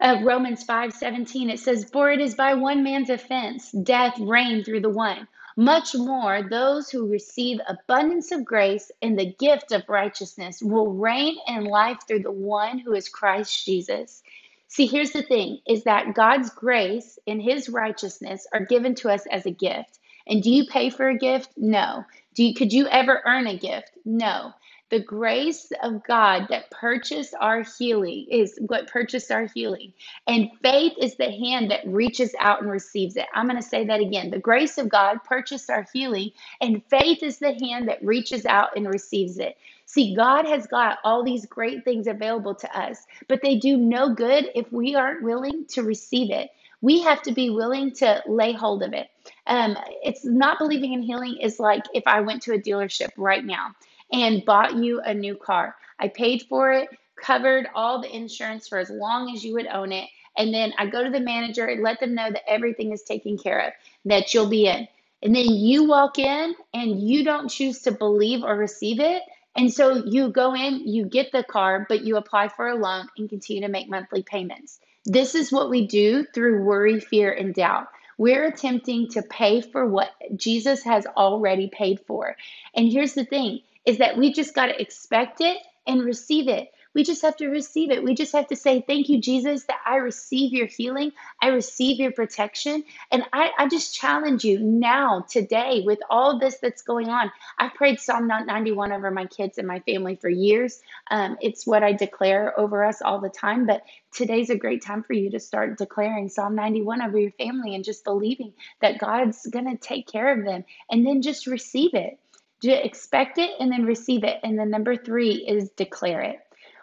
Uh, 0.00 0.20
Romans 0.22 0.62
5 0.64 0.92
17, 0.92 1.48
it 1.50 1.60
says, 1.60 1.88
For 1.90 2.10
it 2.10 2.20
is 2.20 2.34
by 2.34 2.54
one 2.54 2.84
man's 2.84 3.10
offense 3.10 3.72
death 3.72 4.18
reigned 4.20 4.64
through 4.66 4.80
the 4.80 4.90
one. 4.90 5.26
Much 5.56 5.94
more, 5.94 6.42
those 6.50 6.90
who 6.90 7.10
receive 7.10 7.58
abundance 7.66 8.30
of 8.30 8.44
grace 8.44 8.90
and 9.00 9.18
the 9.18 9.34
gift 9.38 9.72
of 9.72 9.88
righteousness 9.88 10.62
will 10.62 10.92
reign 10.92 11.36
in 11.48 11.64
life 11.64 11.98
through 12.06 12.20
the 12.22 12.32
one 12.32 12.78
who 12.78 12.92
is 12.92 13.08
Christ 13.08 13.64
Jesus. 13.64 14.22
See, 14.68 14.86
here's 14.86 15.12
the 15.12 15.22
thing 15.22 15.60
is 15.66 15.84
that 15.84 16.14
God's 16.14 16.50
grace 16.50 17.18
and 17.26 17.40
his 17.40 17.70
righteousness 17.70 18.46
are 18.52 18.66
given 18.66 18.94
to 18.96 19.08
us 19.08 19.24
as 19.32 19.46
a 19.46 19.50
gift. 19.50 19.98
And 20.26 20.42
do 20.42 20.50
you 20.50 20.66
pay 20.66 20.90
for 20.90 21.08
a 21.08 21.16
gift? 21.16 21.50
No. 21.56 22.04
Do 22.34 22.44
you, 22.44 22.54
could 22.54 22.72
you 22.72 22.86
ever 22.88 23.22
earn 23.24 23.46
a 23.46 23.56
gift? 23.56 23.92
No. 24.04 24.52
The 24.88 25.00
grace 25.00 25.72
of 25.82 26.04
God 26.04 26.46
that 26.48 26.70
purchased 26.70 27.34
our 27.40 27.64
healing 27.64 28.26
is 28.30 28.56
what 28.60 28.86
purchased 28.86 29.32
our 29.32 29.48
healing. 29.52 29.92
And 30.28 30.48
faith 30.62 30.92
is 31.00 31.16
the 31.16 31.30
hand 31.30 31.72
that 31.72 31.84
reaches 31.88 32.32
out 32.38 32.62
and 32.62 32.70
receives 32.70 33.16
it. 33.16 33.26
I'm 33.34 33.48
going 33.48 33.60
to 33.60 33.68
say 33.68 33.84
that 33.84 34.00
again. 34.00 34.30
The 34.30 34.38
grace 34.38 34.78
of 34.78 34.88
God 34.88 35.18
purchased 35.24 35.70
our 35.70 35.86
healing, 35.92 36.30
and 36.60 36.84
faith 36.88 37.24
is 37.24 37.38
the 37.38 37.54
hand 37.54 37.88
that 37.88 38.04
reaches 38.04 38.46
out 38.46 38.76
and 38.76 38.86
receives 38.86 39.38
it. 39.38 39.56
See, 39.86 40.14
God 40.14 40.46
has 40.46 40.68
got 40.68 40.98
all 41.02 41.24
these 41.24 41.46
great 41.46 41.84
things 41.84 42.06
available 42.06 42.54
to 42.54 42.78
us, 42.78 43.06
but 43.26 43.42
they 43.42 43.56
do 43.56 43.76
no 43.76 44.14
good 44.14 44.50
if 44.54 44.70
we 44.70 44.94
aren't 44.94 45.24
willing 45.24 45.66
to 45.70 45.82
receive 45.82 46.30
it. 46.30 46.50
We 46.80 47.00
have 47.02 47.22
to 47.22 47.32
be 47.32 47.50
willing 47.50 47.92
to 47.94 48.22
lay 48.28 48.52
hold 48.52 48.84
of 48.84 48.92
it. 48.92 49.08
Um, 49.48 49.76
it's 50.04 50.24
not 50.24 50.58
believing 50.58 50.92
in 50.92 51.02
healing 51.02 51.38
is 51.40 51.58
like 51.58 51.82
if 51.92 52.04
I 52.06 52.20
went 52.20 52.42
to 52.42 52.52
a 52.52 52.58
dealership 52.58 53.08
right 53.16 53.44
now 53.44 53.74
and 54.12 54.44
bought 54.44 54.76
you 54.76 55.00
a 55.00 55.14
new 55.14 55.36
car. 55.36 55.76
I 55.98 56.08
paid 56.08 56.44
for 56.48 56.72
it. 56.72 56.88
covered 57.22 57.66
all 57.74 58.00
the 58.00 58.14
insurance 58.14 58.68
for 58.68 58.78
as 58.78 58.90
long 58.90 59.34
as 59.34 59.44
you 59.44 59.54
would 59.54 59.66
own 59.66 59.92
it. 59.92 60.08
And 60.36 60.52
then 60.52 60.74
I 60.78 60.86
go 60.86 61.02
to 61.02 61.10
the 61.10 61.20
manager 61.20 61.66
and 61.66 61.82
let 61.82 62.00
them 62.00 62.14
know 62.14 62.30
that 62.30 62.48
everything 62.48 62.92
is 62.92 63.02
taken 63.02 63.38
care 63.38 63.68
of, 63.68 63.72
that 64.04 64.34
you'll 64.34 64.50
be 64.50 64.66
in. 64.66 64.86
And 65.22 65.34
then 65.34 65.46
you 65.46 65.84
walk 65.88 66.18
in 66.18 66.54
and 66.74 67.00
you 67.02 67.24
don't 67.24 67.48
choose 67.48 67.80
to 67.82 67.92
believe 67.92 68.44
or 68.44 68.54
receive 68.54 69.00
it. 69.00 69.22
And 69.56 69.72
so 69.72 70.04
you 70.04 70.28
go 70.28 70.54
in, 70.54 70.86
you 70.86 71.06
get 71.06 71.32
the 71.32 71.42
car, 71.42 71.86
but 71.88 72.02
you 72.04 72.18
apply 72.18 72.48
for 72.48 72.68
a 72.68 72.74
loan 72.76 73.08
and 73.16 73.28
continue 73.28 73.62
to 73.62 73.68
make 73.68 73.88
monthly 73.88 74.22
payments. 74.22 74.78
This 75.06 75.34
is 75.34 75.50
what 75.50 75.70
we 75.70 75.86
do 75.86 76.26
through 76.34 76.62
worry, 76.62 77.00
fear, 77.00 77.32
and 77.32 77.54
doubt. 77.54 77.88
We're 78.18 78.46
attempting 78.46 79.08
to 79.10 79.22
pay 79.22 79.62
for 79.62 79.86
what 79.86 80.10
Jesus 80.36 80.82
has 80.84 81.06
already 81.06 81.68
paid 81.72 82.00
for. 82.06 82.36
And 82.74 82.92
here's 82.92 83.14
the 83.14 83.24
thing 83.24 83.60
is 83.86 83.98
that 83.98 84.16
we 84.16 84.32
just 84.32 84.54
got 84.54 84.66
to 84.66 84.80
expect 84.80 85.40
it 85.40 85.58
and 85.86 86.04
receive 86.04 86.48
it. 86.48 86.68
We 86.96 87.04
just 87.04 87.20
have 87.22 87.36
to 87.36 87.48
receive 87.48 87.90
it. 87.90 88.02
We 88.02 88.14
just 88.14 88.32
have 88.32 88.46
to 88.46 88.56
say, 88.56 88.80
Thank 88.80 89.10
you, 89.10 89.20
Jesus, 89.20 89.64
that 89.64 89.80
I 89.84 89.96
receive 89.96 90.54
your 90.54 90.66
healing. 90.66 91.12
I 91.42 91.48
receive 91.48 92.00
your 92.00 92.10
protection. 92.10 92.84
And 93.12 93.22
I, 93.34 93.50
I 93.58 93.68
just 93.68 93.94
challenge 93.94 94.44
you 94.44 94.58
now, 94.60 95.26
today, 95.28 95.82
with 95.84 95.98
all 96.08 96.38
this 96.38 96.56
that's 96.56 96.80
going 96.80 97.10
on. 97.10 97.30
I've 97.58 97.74
prayed 97.74 98.00
Psalm 98.00 98.26
91 98.26 98.92
over 98.92 99.10
my 99.10 99.26
kids 99.26 99.58
and 99.58 99.68
my 99.68 99.80
family 99.80 100.16
for 100.16 100.30
years. 100.30 100.80
Um, 101.10 101.36
it's 101.42 101.66
what 101.66 101.82
I 101.82 101.92
declare 101.92 102.58
over 102.58 102.82
us 102.82 103.02
all 103.02 103.20
the 103.20 103.28
time. 103.28 103.66
But 103.66 103.82
today's 104.10 104.48
a 104.48 104.56
great 104.56 104.82
time 104.82 105.02
for 105.02 105.12
you 105.12 105.30
to 105.32 105.38
start 105.38 105.76
declaring 105.76 106.30
Psalm 106.30 106.54
91 106.54 107.02
over 107.02 107.18
your 107.18 107.32
family 107.32 107.74
and 107.74 107.84
just 107.84 108.04
believing 108.04 108.54
that 108.80 108.98
God's 108.98 109.46
going 109.48 109.70
to 109.70 109.76
take 109.76 110.08
care 110.08 110.32
of 110.32 110.46
them. 110.46 110.64
And 110.90 111.06
then 111.06 111.20
just 111.20 111.46
receive 111.46 111.92
it. 111.92 112.18
To 112.62 112.86
expect 112.86 113.38
it 113.38 113.50
and 113.60 113.70
then 113.70 113.84
receive 113.84 114.24
it. 114.24 114.40
And 114.42 114.58
then 114.58 114.70
number 114.70 114.96
three 114.96 115.46
is 115.46 115.70
declare 115.70 116.22
it. 116.22 116.40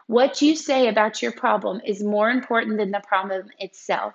What 0.07 0.41
you 0.41 0.55
say 0.55 0.87
about 0.87 1.21
your 1.21 1.31
problem 1.31 1.81
is 1.85 2.03
more 2.03 2.29
important 2.29 2.77
than 2.77 2.91
the 2.91 3.01
problem 3.07 3.49
itself. 3.59 4.13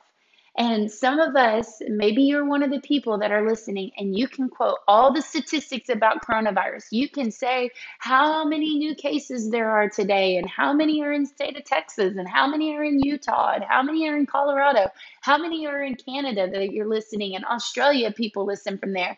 And 0.56 0.90
some 0.90 1.20
of 1.20 1.36
us, 1.36 1.80
maybe 1.88 2.22
you're 2.22 2.44
one 2.44 2.64
of 2.64 2.70
the 2.70 2.80
people 2.80 3.16
that 3.18 3.30
are 3.30 3.48
listening, 3.48 3.92
and 3.96 4.18
you 4.18 4.26
can 4.26 4.48
quote 4.48 4.78
all 4.88 5.12
the 5.12 5.22
statistics 5.22 5.88
about 5.88 6.26
coronavirus. 6.26 6.86
You 6.90 7.08
can 7.08 7.30
say 7.30 7.70
how 8.00 8.44
many 8.44 8.76
new 8.76 8.96
cases 8.96 9.50
there 9.50 9.70
are 9.70 9.88
today, 9.88 10.36
and 10.36 10.48
how 10.48 10.72
many 10.72 11.00
are 11.00 11.12
in 11.12 11.26
state 11.26 11.56
of 11.56 11.64
Texas, 11.64 12.16
and 12.16 12.28
how 12.28 12.48
many 12.48 12.74
are 12.74 12.82
in 12.82 12.98
Utah, 12.98 13.52
and 13.54 13.62
how 13.62 13.84
many 13.84 14.08
are 14.08 14.16
in 14.16 14.26
Colorado, 14.26 14.88
how 15.20 15.38
many 15.38 15.64
are 15.68 15.82
in 15.82 15.94
Canada 15.94 16.50
that 16.50 16.72
you're 16.72 16.88
listening, 16.88 17.36
and 17.36 17.44
Australia, 17.44 18.10
people 18.10 18.44
listen 18.44 18.78
from 18.78 18.92
there. 18.92 19.16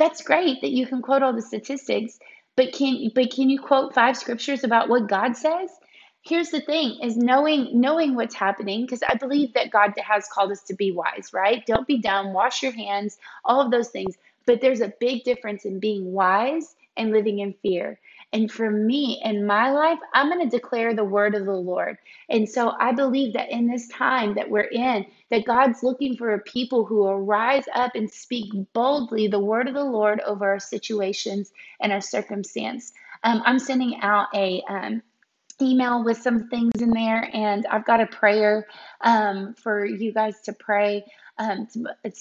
That's 0.00 0.22
great 0.22 0.62
that 0.62 0.72
you 0.72 0.86
can 0.88 1.02
quote 1.02 1.22
all 1.22 1.34
the 1.34 1.42
statistics, 1.42 2.18
but 2.56 2.72
can 2.72 3.10
but 3.14 3.30
can 3.30 3.50
you 3.50 3.60
quote 3.60 3.94
five 3.94 4.16
scriptures 4.16 4.64
about 4.64 4.88
what 4.88 5.06
God 5.08 5.36
says? 5.36 5.70
here's 6.22 6.50
the 6.50 6.60
thing 6.60 6.98
is 7.02 7.16
knowing 7.16 7.68
knowing 7.80 8.14
what's 8.14 8.34
happening 8.34 8.82
because 8.82 9.02
i 9.08 9.14
believe 9.14 9.54
that 9.54 9.70
god 9.70 9.92
has 9.98 10.28
called 10.28 10.52
us 10.52 10.62
to 10.62 10.74
be 10.74 10.92
wise 10.92 11.30
right? 11.32 11.64
Don't 11.66 11.86
be 11.86 11.98
dumb 11.98 12.32
wash 12.32 12.62
your 12.62 12.72
hands 12.72 13.18
all 13.44 13.60
of 13.60 13.70
those 13.70 13.88
things. 13.88 14.16
But 14.46 14.60
there's 14.60 14.80
a 14.80 14.92
big 15.00 15.24
difference 15.24 15.64
in 15.64 15.80
being 15.80 16.12
wise 16.12 16.74
and 16.96 17.12
living 17.12 17.38
in 17.38 17.54
fear 17.62 18.00
and 18.32 18.50
for 18.50 18.70
me 18.70 19.20
in 19.24 19.46
my 19.46 19.70
life 19.72 19.98
i'm 20.14 20.30
going 20.30 20.48
to 20.48 20.56
declare 20.56 20.94
the 20.94 21.04
word 21.04 21.34
of 21.34 21.46
the 21.46 21.52
lord. 21.52 21.98
And 22.30 22.48
so 22.48 22.74
i 22.80 22.92
believe 22.92 23.34
that 23.34 23.50
in 23.50 23.68
this 23.68 23.88
time 23.88 24.34
that 24.34 24.50
we're 24.50 24.62
in 24.62 25.06
that 25.30 25.46
god's 25.46 25.82
looking 25.82 26.16
for 26.16 26.34
a 26.34 26.40
people 26.40 26.84
who 26.86 26.96
will 26.98 27.20
rise 27.20 27.66
up 27.74 27.92
and 27.94 28.10
speak 28.10 28.52
boldly 28.74 29.28
the 29.28 29.40
word 29.40 29.68
of 29.68 29.74
the 29.74 29.84
lord 29.84 30.20
over 30.20 30.48
our 30.48 30.60
situations 30.60 31.52
and 31.80 31.92
our 31.92 32.00
circumstance. 32.02 32.92
Um, 33.24 33.42
i'm 33.46 33.58
sending 33.58 34.00
out 34.02 34.28
a 34.34 34.62
um, 34.68 35.02
email 35.62 36.04
with 36.04 36.18
some 36.18 36.48
things 36.48 36.72
in 36.80 36.90
there, 36.90 37.28
and 37.32 37.66
I've 37.66 37.84
got 37.86 38.00
a 38.00 38.06
prayer 38.06 38.66
um, 39.02 39.54
for 39.54 39.84
you 39.84 40.12
guys 40.12 40.40
to 40.42 40.52
pray 40.52 41.04
um, 41.40 41.66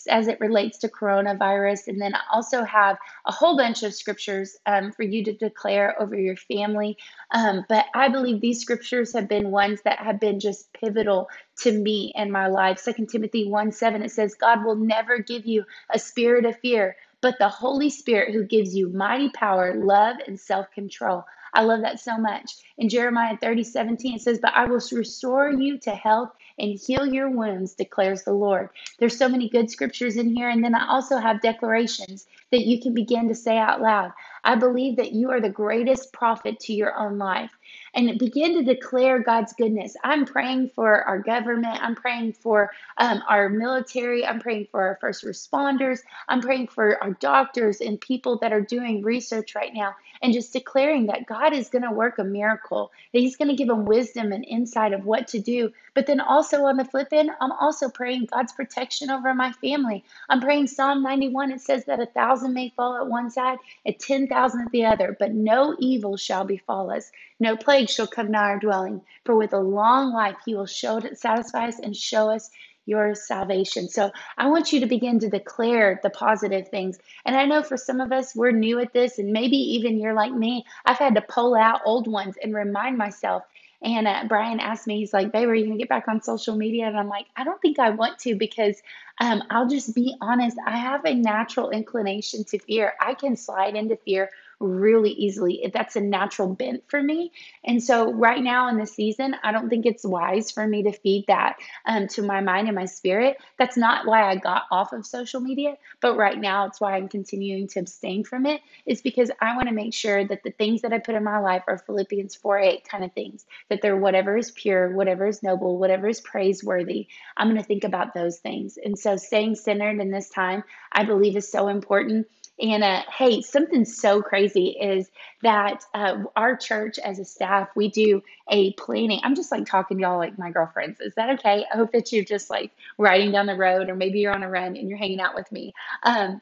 as 0.08 0.28
it 0.28 0.40
relates 0.40 0.78
to 0.80 0.88
coronavirus. 0.88 1.90
And 1.90 2.02
then 2.02 2.16
I 2.16 2.22
also 2.34 2.64
have 2.64 2.98
a 3.26 3.32
whole 3.34 3.58
bunch 3.58 3.84
of 3.84 3.94
scriptures 3.94 4.56
um, 4.66 4.94
for 4.94 5.04
you 5.04 5.26
to 5.26 5.34
declare 5.34 6.02
over 6.02 6.16
your 6.16 6.38
family. 6.38 6.98
Um, 7.32 7.66
but 7.68 7.86
I 7.94 8.08
believe 8.08 8.40
these 8.40 8.62
scriptures 8.62 9.14
have 9.14 9.28
been 9.28 9.52
ones 9.52 9.82
that 9.84 10.00
have 10.00 10.22
been 10.22 10.40
just 10.40 10.72
pivotal 10.72 11.30
to 11.60 11.72
me 11.72 12.14
in 12.16 12.32
my 12.32 12.48
life. 12.48 12.80
Second 12.80 13.10
Timothy 13.10 13.46
1 13.46 13.74
7, 13.74 14.02
it 14.02 14.12
says, 14.12 14.36
God 14.36 14.64
will 14.64 14.78
never 14.78 15.20
give 15.20 15.46
you 15.46 15.66
a 15.90 16.00
spirit 16.00 16.46
of 16.46 16.58
fear, 16.60 16.96
but 17.20 17.36
the 17.40 17.50
Holy 17.50 17.90
Spirit 17.90 18.34
who 18.34 18.46
gives 18.46 18.74
you 18.74 18.90
mighty 18.90 19.30
power, 19.32 19.76
love, 19.76 20.16
and 20.26 20.40
self 20.40 20.72
control. 20.72 21.26
I 21.54 21.64
love 21.64 21.82
that 21.82 22.00
so 22.00 22.18
much. 22.18 22.58
In 22.78 22.90
Jeremiah 22.90 23.38
30, 23.38 23.64
17, 23.64 24.16
it 24.16 24.22
says, 24.22 24.40
But 24.42 24.54
I 24.56 24.66
will 24.66 24.82
restore 24.92 25.52
you 25.52 25.78
to 25.80 25.92
health 25.92 26.32
and 26.58 26.80
heal 26.80 27.06
your 27.06 27.30
wounds, 27.30 27.74
declares 27.74 28.24
the 28.24 28.34
Lord. 28.34 28.70
There's 29.00 29.18
so 29.18 29.30
many 29.30 29.50
good 29.50 29.70
scriptures 29.70 30.18
in 30.18 30.36
here. 30.36 30.50
And 30.50 30.64
then 30.64 30.76
I 30.76 30.88
also 30.88 31.18
have 31.18 31.42
declarations 31.42 32.28
that 32.52 32.66
you 32.66 32.82
can 32.82 32.94
begin 32.94 33.28
to 33.30 33.36
say 33.36 33.58
out 33.58 33.82
loud. 33.82 34.12
I 34.44 34.56
believe 34.56 34.98
that 34.98 35.14
you 35.14 35.32
are 35.32 35.42
the 35.42 35.50
greatest 35.50 36.14
prophet 36.14 36.60
to 36.62 36.74
your 36.74 36.98
own 36.98 37.18
life 37.18 37.52
and 37.94 38.18
begin 38.20 38.56
to 38.56 38.64
declare 38.64 39.20
God's 39.20 39.54
goodness. 39.54 39.96
I'm 40.04 40.26
praying 40.26 40.72
for 40.76 41.04
our 41.04 41.20
government. 41.20 41.80
I'm 41.82 41.96
praying 41.96 42.34
for 42.34 42.72
um, 42.98 43.22
our 43.28 43.50
military. 43.50 44.26
I'm 44.26 44.40
praying 44.40 44.68
for 44.72 44.82
our 44.82 44.98
first 45.02 45.24
responders. 45.24 46.00
I'm 46.28 46.42
praying 46.42 46.68
for 46.68 47.02
our 47.04 47.12
doctors 47.14 47.82
and 47.82 48.00
people 48.00 48.38
that 48.40 48.54
are 48.54 48.62
doing 48.62 49.04
research 49.04 49.56
right 49.56 49.74
now 49.74 49.96
and 50.22 50.34
just 50.34 50.54
declaring 50.54 51.08
that 51.08 51.26
God 51.26 51.54
is 51.54 51.70
going 51.70 51.84
to 51.84 51.92
work 51.92 52.20
a 52.20 52.24
miracle, 52.24 52.92
that 53.14 53.20
He's 53.20 53.38
going 53.38 53.50
to 53.50 53.56
give 53.56 53.68
them 53.68 53.86
wisdom 53.86 54.32
and 54.32 54.46
insight 54.46 54.94
of 54.94 55.06
what 55.06 55.28
to 55.30 55.40
do. 55.40 55.72
But 55.94 56.08
then 56.08 56.20
also 56.20 56.66
on 56.66 56.78
the 56.78 56.86
flip 56.86 57.10
end, 57.12 57.32
I'm 57.42 57.52
also 57.54 57.90
praying 57.90 58.28
God's 58.32 58.54
protection 58.54 59.10
over 59.10 59.34
my 59.34 59.52
family. 59.54 60.04
I'm 60.30 60.42
praying 60.42 60.68
Psalm 60.68 61.04
91. 61.04 61.52
It 61.52 61.62
says 61.62 61.86
that 61.86 62.00
a 62.00 62.06
thousand 62.06 62.54
may 62.54 62.70
fall 62.76 62.98
at 62.98 63.08
one 63.08 63.30
side, 63.30 63.58
a 63.86 63.94
10,000 63.94 64.62
at 64.62 64.72
the 64.72 64.86
other, 64.86 65.16
but 65.20 65.34
no 65.34 65.76
evil 65.80 66.18
shall 66.18 66.44
befall 66.44 66.92
us. 66.92 67.12
No 67.40 67.56
plague 67.56 67.79
shall 67.88 68.08
come 68.08 68.32
nigh 68.32 68.50
our 68.50 68.60
dwelling. 68.60 69.02
For 69.26 69.36
with 69.36 69.54
a 69.54 69.60
long 69.60 70.12
life 70.12 70.38
he 70.46 70.56
will 70.56 70.66
show 70.66 71.00
satisfy 71.14 71.68
us 71.68 71.80
and 71.80 71.96
show 71.96 72.30
us 72.30 72.50
your 72.90 73.14
salvation. 73.14 73.88
So 73.88 74.12
I 74.38 74.50
want 74.50 74.74
you 74.74 74.80
to 74.80 74.88
begin 74.88 75.20
to 75.20 75.30
declare 75.30 76.00
the 76.02 76.10
positive 76.10 76.68
things. 76.70 76.98
And 77.24 77.36
I 77.36 77.46
know 77.46 77.62
for 77.62 77.78
some 77.78 78.02
of 78.02 78.12
us, 78.12 78.36
we're 78.36 78.52
new 78.52 78.80
at 78.80 78.94
this, 78.94 79.20
and 79.20 79.32
maybe 79.32 79.58
even 79.58 80.00
you're 80.00 80.16
like 80.16 80.34
me. 80.34 80.66
I've 80.86 80.98
had 80.98 81.14
to 81.16 81.22
pull 81.22 81.56
out 81.56 81.82
old 81.86 82.08
ones 82.08 82.36
and 82.42 82.54
remind 82.54 82.98
myself. 82.98 83.44
And 83.82 84.08
uh, 84.08 84.26
Brian 84.28 84.60
asked 84.60 84.88
me, 84.88 84.98
he's 84.98 85.14
like, 85.14 85.32
babe, 85.32 85.48
are 85.48 85.56
you 85.56 85.66
going 85.66 85.78
to 85.78 85.82
get 85.82 85.88
back 85.88 86.08
on 86.10 86.22
social 86.22 86.56
media? 86.56 86.88
And 86.88 86.98
I'm 86.98 87.08
like, 87.08 87.28
I 87.38 87.46
don't 87.46 87.62
think 87.62 87.80
I 87.80 87.92
want 87.92 88.20
to 88.20 88.36
because 88.36 88.82
um, 89.20 89.42
I'll 89.50 89.70
just 89.70 89.96
be 89.96 90.16
honest. 90.20 90.58
I 90.66 90.78
have 90.78 91.06
a 91.06 91.14
natural 91.14 91.70
inclination 91.70 92.44
to 92.46 92.60
fear. 92.60 92.94
I 93.00 93.14
can 93.14 93.38
slide 93.38 93.76
into 93.76 93.96
fear 93.96 94.32
really 94.60 95.12
easily. 95.12 95.70
That's 95.74 95.96
a 95.96 96.02
natural 96.02 96.54
bent 96.54 96.84
for 96.88 97.02
me. 97.02 97.32
And 97.64 97.82
so, 97.82 98.12
right 98.14 98.42
now 98.42 98.68
in 98.70 98.78
the 98.78 98.86
season, 98.86 99.36
I 99.44 99.52
don't 99.52 99.70
think 99.70 99.86
it's 99.86 100.06
wise 100.06 100.52
for 100.52 100.68
me 100.68 100.84
to 100.84 100.92
feed 100.92 101.26
that 101.28 101.58
um, 101.86 102.08
to 102.10 102.22
my 102.22 102.42
mind 102.42 102.68
and 102.68 102.76
my 102.76 102.86
spirit. 102.86 103.38
That's 103.58 103.78
not 103.78 104.06
why 104.06 104.30
I 104.30 104.36
got 104.36 104.64
off 104.72 104.94
of 104.94 105.06
social 105.06 105.40
media, 105.40 105.76
but 106.02 106.18
right 106.18 106.38
now 106.38 106.66
it's 106.66 106.82
why 106.82 106.96
I'm 106.96 107.08
continuing 107.08 107.68
to 107.70 107.80
abstain 107.80 108.24
from 108.24 108.46
it, 108.46 108.62
is 108.86 109.02
because 109.02 109.32
I 109.42 109.56
want 109.56 109.70
to 109.70 109.74
make 109.74 109.94
sure 109.94 110.26
that 110.26 110.44
the 110.44 110.52
things 110.52 110.82
that 110.82 110.94
I 110.94 111.00
put 111.00 111.16
in 111.16 111.24
my 111.24 111.40
life 111.40 111.64
are 111.68 111.78
Philippians 111.78 112.36
4 112.36 112.60
8 112.60 112.90
kind 112.90 113.04
of 113.04 113.14
things, 113.14 113.46
that 113.70 113.82
they're 113.82 113.98
whatever 113.98 114.38
is 114.38 114.52
pure, 114.52 114.92
whatever 114.94 115.28
is 115.28 115.44
noble, 115.44 115.78
whatever 115.78 116.08
is 116.08 116.22
praiseworthy. 116.22 117.08
I'm 117.38 117.48
going 117.48 117.62
to 117.62 117.68
think 117.68 117.84
about 117.84 118.14
those 118.14 118.40
things. 118.40 118.78
And 118.84 118.98
so, 118.98 119.16
staying 119.16 119.56
centered 119.56 120.00
in 120.00 120.12
this 120.12 120.30
time, 120.30 120.64
I 120.92 121.06
believe 121.06 121.38
is 121.38 121.50
so 121.50 121.68
important. 121.68 122.28
And 122.62 122.84
uh, 122.84 123.04
hey, 123.16 123.42
something 123.42 123.86
so 123.86 124.22
crazy 124.22 124.78
is 124.82 125.10
that 125.44 125.84
uh, 125.94 126.24
our 126.36 126.58
church 126.58 127.00
as 127.00 127.20
a 127.20 127.26
staff, 127.26 127.70
we 127.76 127.90
do 127.90 128.22
a 128.50 128.74
planning. 128.74 129.22
I'm 129.24 129.36
just 129.36 129.52
like 129.52 129.66
talking 129.66 129.98
to 129.98 130.02
y'all 130.02 130.18
like 130.18 130.38
my 130.38 130.52
girlfriends. 130.52 131.00
Is 131.00 131.16
that 131.16 131.30
okay? 131.40 131.66
I 131.72 131.78
hope 131.78 131.92
that 131.94 132.12
you're 132.12 132.26
just 132.26 132.50
like 132.50 132.72
riding 132.98 133.32
down 133.32 133.46
the 133.46 133.56
road 133.56 133.90
or 133.90 133.96
maybe 133.96 134.20
you're 134.20 134.34
on 134.34 134.44
a 134.44 134.50
run 134.50 134.76
and 134.76 134.90
you're 134.90 134.98
hanging 134.98 135.22
out 135.22 135.36
with 135.36 135.50
me. 135.52 135.74
Um, 136.04 136.42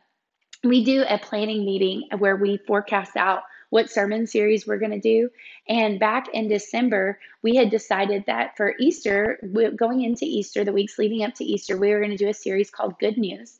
we 0.63 0.83
do 0.83 1.03
a 1.07 1.19
planning 1.19 1.65
meeting 1.65 2.09
where 2.17 2.35
we 2.35 2.57
forecast 2.57 3.15
out 3.15 3.43
what 3.69 3.89
sermon 3.89 4.25
series 4.25 4.65
we're 4.65 4.79
going 4.79 4.91
to 4.91 4.99
do. 4.99 5.29
And 5.67 5.99
back 5.99 6.29
in 6.33 6.47
December, 6.47 7.19
we 7.43 7.55
had 7.55 7.69
decided 7.69 8.23
that 8.25 8.55
for 8.55 8.73
Easter, 8.79 9.39
going 9.75 10.01
into 10.01 10.25
Easter, 10.25 10.63
the 10.63 10.71
weeks 10.71 10.97
leading 10.97 11.23
up 11.23 11.35
to 11.35 11.43
Easter, 11.43 11.77
we 11.77 11.89
were 11.89 11.99
going 11.99 12.11
to 12.11 12.17
do 12.17 12.29
a 12.29 12.33
series 12.33 12.69
called 12.69 12.97
Good 12.99 13.17
News. 13.17 13.59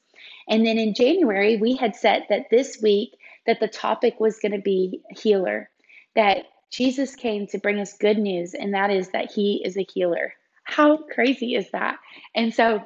And 0.50 0.66
then 0.66 0.78
in 0.78 0.94
January, 0.94 1.58
we 1.58 1.76
had 1.76 1.96
set 1.96 2.28
that 2.30 2.50
this 2.52 2.80
week 2.82 3.18
that 3.48 3.60
the 3.60 3.68
topic 3.68 4.20
was 4.20 4.40
going 4.40 4.54
to 4.54 4.62
be 4.62 5.02
healer, 5.12 5.70
that 6.16 6.46
Jesus 6.72 7.16
came 7.16 7.48
to 7.48 7.60
bring 7.60 7.80
us 7.80 7.98
good 7.98 8.18
news, 8.18 8.54
and 8.54 8.74
that 8.74 8.92
is 8.92 9.10
that 9.10 9.32
he 9.32 9.62
is 9.66 9.78
a 9.78 9.88
healer. 9.94 10.34
How 10.64 10.98
crazy 10.98 11.56
is 11.56 11.72
that? 11.72 12.00
And 12.36 12.54
so 12.54 12.84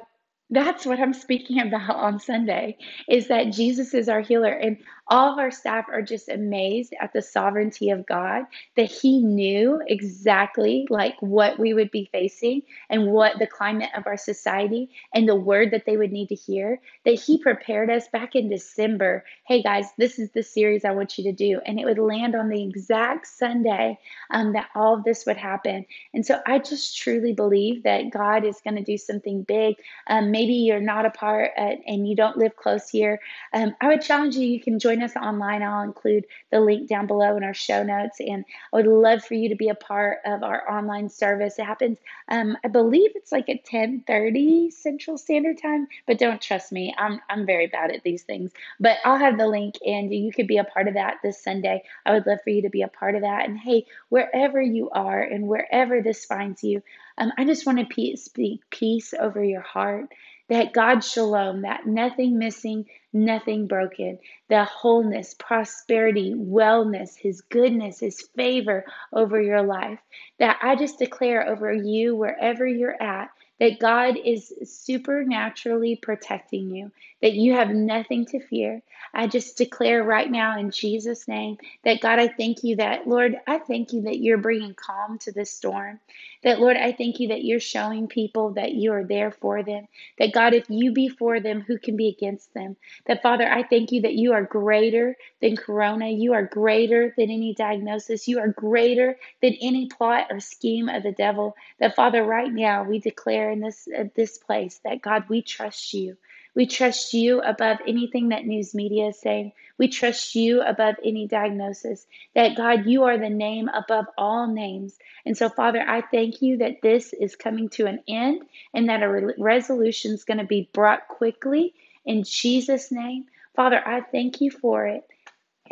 That's 0.50 0.86
what 0.86 1.00
I'm 1.00 1.14
speaking 1.14 1.60
about 1.66 1.96
on 1.96 2.20
Sunday 2.20 2.78
is 3.08 3.28
that 3.28 3.52
Jesus 3.52 3.94
is 3.94 4.08
our 4.08 4.20
healer 4.20 4.52
and 4.52 4.78
all 5.08 5.32
of 5.32 5.38
our 5.38 5.50
staff 5.50 5.86
are 5.92 6.02
just 6.02 6.28
amazed 6.28 6.94
at 7.00 7.12
the 7.12 7.22
sovereignty 7.22 7.90
of 7.90 8.06
God 8.06 8.44
that 8.76 8.90
he 8.90 9.20
knew 9.20 9.82
exactly 9.86 10.86
like 10.90 11.16
what 11.20 11.58
we 11.58 11.74
would 11.74 11.90
be 11.90 12.08
facing 12.12 12.62
and 12.88 13.06
what 13.06 13.38
the 13.38 13.46
climate 13.46 13.90
of 13.96 14.06
our 14.06 14.16
society 14.16 14.90
and 15.12 15.28
the 15.28 15.34
word 15.34 15.70
that 15.72 15.84
they 15.86 15.96
would 15.96 16.12
need 16.12 16.28
to 16.28 16.34
hear 16.34 16.80
that 17.04 17.20
he 17.20 17.38
prepared 17.38 17.90
us 17.90 18.08
back 18.08 18.36
in 18.36 18.48
December. 18.48 19.24
Hey 19.44 19.62
guys, 19.62 19.86
this 19.98 20.18
is 20.18 20.30
the 20.30 20.42
series 20.42 20.84
I 20.84 20.92
want 20.92 21.18
you 21.18 21.24
to 21.24 21.32
do 21.32 21.60
and 21.66 21.80
it 21.80 21.84
would 21.84 21.98
land 21.98 22.34
on 22.34 22.48
the 22.48 22.62
exact 22.62 23.26
Sunday 23.26 23.98
um, 24.30 24.52
that 24.52 24.68
all 24.74 24.94
of 24.94 25.04
this 25.04 25.26
would 25.26 25.36
happen. 25.36 25.84
And 26.14 26.24
so 26.24 26.40
I 26.46 26.58
just 26.58 26.96
truly 26.96 27.32
believe 27.32 27.82
that 27.82 28.10
God 28.10 28.44
is 28.44 28.60
going 28.62 28.76
to 28.76 28.82
do 28.82 28.96
something 28.96 29.42
big. 29.42 29.76
Um, 30.06 30.30
maybe 30.30 30.54
you're 30.54 30.80
not 30.80 31.06
a 31.06 31.10
part 31.10 31.50
uh, 31.58 31.74
and 31.86 32.08
you 32.08 32.14
don't 32.14 32.36
live 32.36 32.56
close 32.56 32.88
here. 32.88 33.20
Um, 33.52 33.74
I 33.80 33.88
would 33.88 34.02
challenge 34.02 34.36
you, 34.36 34.46
you 34.46 34.60
can 34.60 34.78
join 34.78 34.91
us 35.00 35.14
online. 35.14 35.62
I'll 35.62 35.84
include 35.84 36.26
the 36.50 36.60
link 36.60 36.88
down 36.88 37.06
below 37.06 37.36
in 37.36 37.44
our 37.44 37.54
show 37.54 37.84
notes. 37.84 38.18
And 38.18 38.44
I 38.72 38.76
would 38.76 38.86
love 38.86 39.24
for 39.24 39.34
you 39.34 39.50
to 39.50 39.54
be 39.54 39.68
a 39.68 39.74
part 39.76 40.18
of 40.26 40.42
our 40.42 40.68
online 40.68 41.08
service. 41.08 41.58
It 41.58 41.64
happens, 41.64 41.98
um, 42.28 42.56
I 42.64 42.68
believe 42.68 43.12
it's 43.14 43.30
like 43.30 43.48
at 43.48 43.62
1030 43.70 44.70
Central 44.72 45.16
Standard 45.16 45.62
Time, 45.62 45.86
but 46.06 46.18
don't 46.18 46.42
trust 46.42 46.72
me. 46.72 46.92
I'm, 46.98 47.20
I'm 47.30 47.46
very 47.46 47.68
bad 47.68 47.92
at 47.92 48.02
these 48.02 48.22
things. 48.24 48.50
But 48.80 48.98
I'll 49.04 49.18
have 49.18 49.38
the 49.38 49.46
link 49.46 49.76
and 49.86 50.12
you 50.12 50.32
could 50.32 50.48
be 50.48 50.58
a 50.58 50.64
part 50.64 50.88
of 50.88 50.94
that 50.94 51.18
this 51.22 51.42
Sunday. 51.42 51.84
I 52.04 52.12
would 52.12 52.26
love 52.26 52.40
for 52.42 52.50
you 52.50 52.62
to 52.62 52.70
be 52.70 52.82
a 52.82 52.88
part 52.88 53.14
of 53.14 53.22
that. 53.22 53.48
And 53.48 53.56
hey, 53.56 53.86
wherever 54.08 54.60
you 54.60 54.90
are 54.90 55.22
and 55.22 55.46
wherever 55.46 56.02
this 56.02 56.24
finds 56.24 56.64
you, 56.64 56.82
um, 57.18 57.32
I 57.36 57.44
just 57.44 57.66
want 57.66 57.78
to 57.78 58.16
speak 58.16 58.62
peace 58.70 59.14
over 59.18 59.42
your 59.42 59.60
heart. 59.60 60.12
That 60.52 60.74
God 60.74 61.04
shalom, 61.04 61.62
that 61.62 61.86
nothing 61.88 62.38
missing, 62.38 62.86
nothing 63.12 63.68
broken, 63.68 64.20
the 64.50 64.64
wholeness, 64.64 65.34
prosperity, 65.34 66.34
wellness, 66.36 67.16
His 67.16 67.42
goodness, 67.42 68.00
His 68.00 68.22
favor 68.36 68.86
over 69.12 69.42
your 69.42 69.64
life. 69.64 70.00
That 70.40 70.58
I 70.62 70.76
just 70.76 71.00
declare 71.00 71.48
over 71.48 71.72
you, 71.74 72.16
wherever 72.16 72.66
you're 72.66 73.02
at, 73.02 73.30
that 73.60 73.80
God 73.80 74.16
is 74.24 74.52
supernaturally 74.64 75.96
protecting 75.96 76.70
you, 76.70 76.92
that 77.22 77.34
you 77.34 77.54
have 77.54 77.70
nothing 77.70 78.26
to 78.28 78.40
fear. 78.48 78.82
I 79.14 79.28
just 79.28 79.58
declare 79.58 80.04
right 80.04 80.30
now 80.30 80.58
in 80.58 80.70
Jesus' 80.70 81.28
name 81.28 81.58
that 81.84 82.02
God, 82.02 82.20
I 82.20 82.28
thank 82.28 82.64
you 82.64 82.76
that, 82.76 83.08
Lord, 83.08 83.36
I 83.48 83.58
thank 83.58 83.92
you 83.94 84.02
that 84.02 84.20
you're 84.20 84.38
bringing 84.38 84.74
calm 84.74 85.18
to 85.20 85.32
this 85.32 85.52
storm. 85.52 86.00
That, 86.44 86.60
Lord, 86.60 86.76
I 86.76 86.92
thank 86.92 87.20
you 87.20 87.28
that 87.28 87.44
you're 87.44 87.60
showing 87.60 88.08
people 88.08 88.52
that 88.54 88.72
you 88.72 88.92
are 88.92 89.04
there 89.04 89.30
for 89.30 89.62
them. 89.62 89.88
That, 90.18 90.32
God, 90.32 90.54
if 90.54 90.70
you 90.70 90.92
be 90.92 91.08
for 91.08 91.40
them, 91.40 91.62
who 91.62 91.78
can 91.78 91.96
be 91.96 92.08
against 92.08 92.54
them? 92.54 92.76
That, 93.06 93.22
Father, 93.22 93.50
I 93.50 93.62
thank 93.64 93.92
you 93.92 94.02
that 94.02 94.14
you 94.14 94.32
are 94.32 94.42
greater 94.42 95.16
than 95.40 95.56
corona. 95.56 96.08
You 96.08 96.34
are 96.34 96.44
greater 96.46 97.14
than 97.16 97.30
any 97.30 97.54
diagnosis. 97.54 98.28
You 98.28 98.40
are 98.40 98.48
greater 98.48 99.18
than 99.42 99.54
any 99.60 99.88
plot 99.88 100.28
or 100.30 100.40
scheme 100.40 100.88
of 100.88 101.02
the 101.02 101.12
devil. 101.12 101.56
That, 101.80 101.96
Father, 101.96 102.24
right 102.24 102.52
now 102.52 102.84
we 102.84 103.00
declare 103.00 103.50
in 103.50 103.60
this, 103.60 103.88
uh, 103.96 104.04
this 104.14 104.38
place 104.38 104.80
that, 104.84 105.02
God, 105.02 105.24
we 105.28 105.42
trust 105.42 105.94
you. 105.94 106.16
We 106.54 106.66
trust 106.66 107.14
you 107.14 107.40
above 107.40 107.78
anything 107.86 108.28
that 108.30 108.46
news 108.46 108.74
media 108.74 109.08
is 109.08 109.20
saying. 109.20 109.52
We 109.78 109.88
trust 109.88 110.34
you 110.34 110.62
above 110.62 110.96
any 111.04 111.26
diagnosis. 111.26 112.06
That 112.34 112.56
God, 112.56 112.86
you 112.86 113.04
are 113.04 113.18
the 113.18 113.30
name 113.30 113.68
above 113.68 114.06
all 114.18 114.46
names. 114.46 114.98
And 115.24 115.36
so, 115.36 115.48
Father, 115.48 115.80
I 115.80 116.02
thank 116.02 116.42
you 116.42 116.58
that 116.58 116.82
this 116.82 117.14
is 117.14 117.36
coming 117.36 117.70
to 117.70 117.86
an 117.86 118.00
end 118.06 118.42
and 118.74 118.88
that 118.88 119.02
a 119.02 119.08
re- 119.08 119.34
resolution 119.38 120.12
is 120.12 120.24
going 120.24 120.38
to 120.38 120.44
be 120.44 120.68
brought 120.74 121.08
quickly 121.08 121.74
in 122.04 122.24
Jesus' 122.24 122.92
name. 122.92 123.26
Father, 123.56 123.80
I 123.86 124.02
thank 124.02 124.40
you 124.40 124.50
for 124.50 124.86
it. 124.86 125.04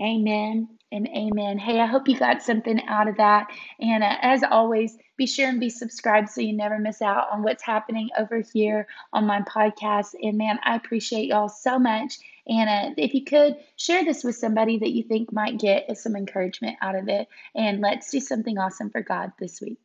Amen 0.00 0.79
and 0.92 1.06
amen. 1.08 1.58
Hey, 1.58 1.80
I 1.80 1.86
hope 1.86 2.08
you 2.08 2.18
got 2.18 2.42
something 2.42 2.80
out 2.86 3.08
of 3.08 3.16
that. 3.16 3.48
And 3.80 4.02
uh, 4.02 4.16
as 4.22 4.42
always, 4.42 4.98
be 5.16 5.26
sure 5.26 5.48
and 5.48 5.60
be 5.60 5.70
subscribed 5.70 6.28
so 6.28 6.40
you 6.40 6.52
never 6.52 6.78
miss 6.78 7.02
out 7.02 7.28
on 7.30 7.42
what's 7.42 7.62
happening 7.62 8.08
over 8.18 8.42
here 8.52 8.86
on 9.12 9.26
my 9.26 9.42
podcast. 9.42 10.14
And 10.22 10.38
man, 10.38 10.58
I 10.64 10.76
appreciate 10.76 11.28
y'all 11.28 11.48
so 11.48 11.78
much. 11.78 12.18
And 12.46 12.68
uh, 12.68 12.94
if 12.96 13.14
you 13.14 13.24
could 13.24 13.56
share 13.76 14.04
this 14.04 14.24
with 14.24 14.36
somebody 14.36 14.78
that 14.78 14.90
you 14.90 15.02
think 15.02 15.32
might 15.32 15.58
get 15.58 15.96
some 15.96 16.16
encouragement 16.16 16.76
out 16.80 16.96
of 16.96 17.08
it, 17.08 17.28
and 17.54 17.80
let's 17.80 18.10
do 18.10 18.18
something 18.18 18.58
awesome 18.58 18.90
for 18.90 19.02
God 19.02 19.32
this 19.38 19.60
week. 19.60 19.78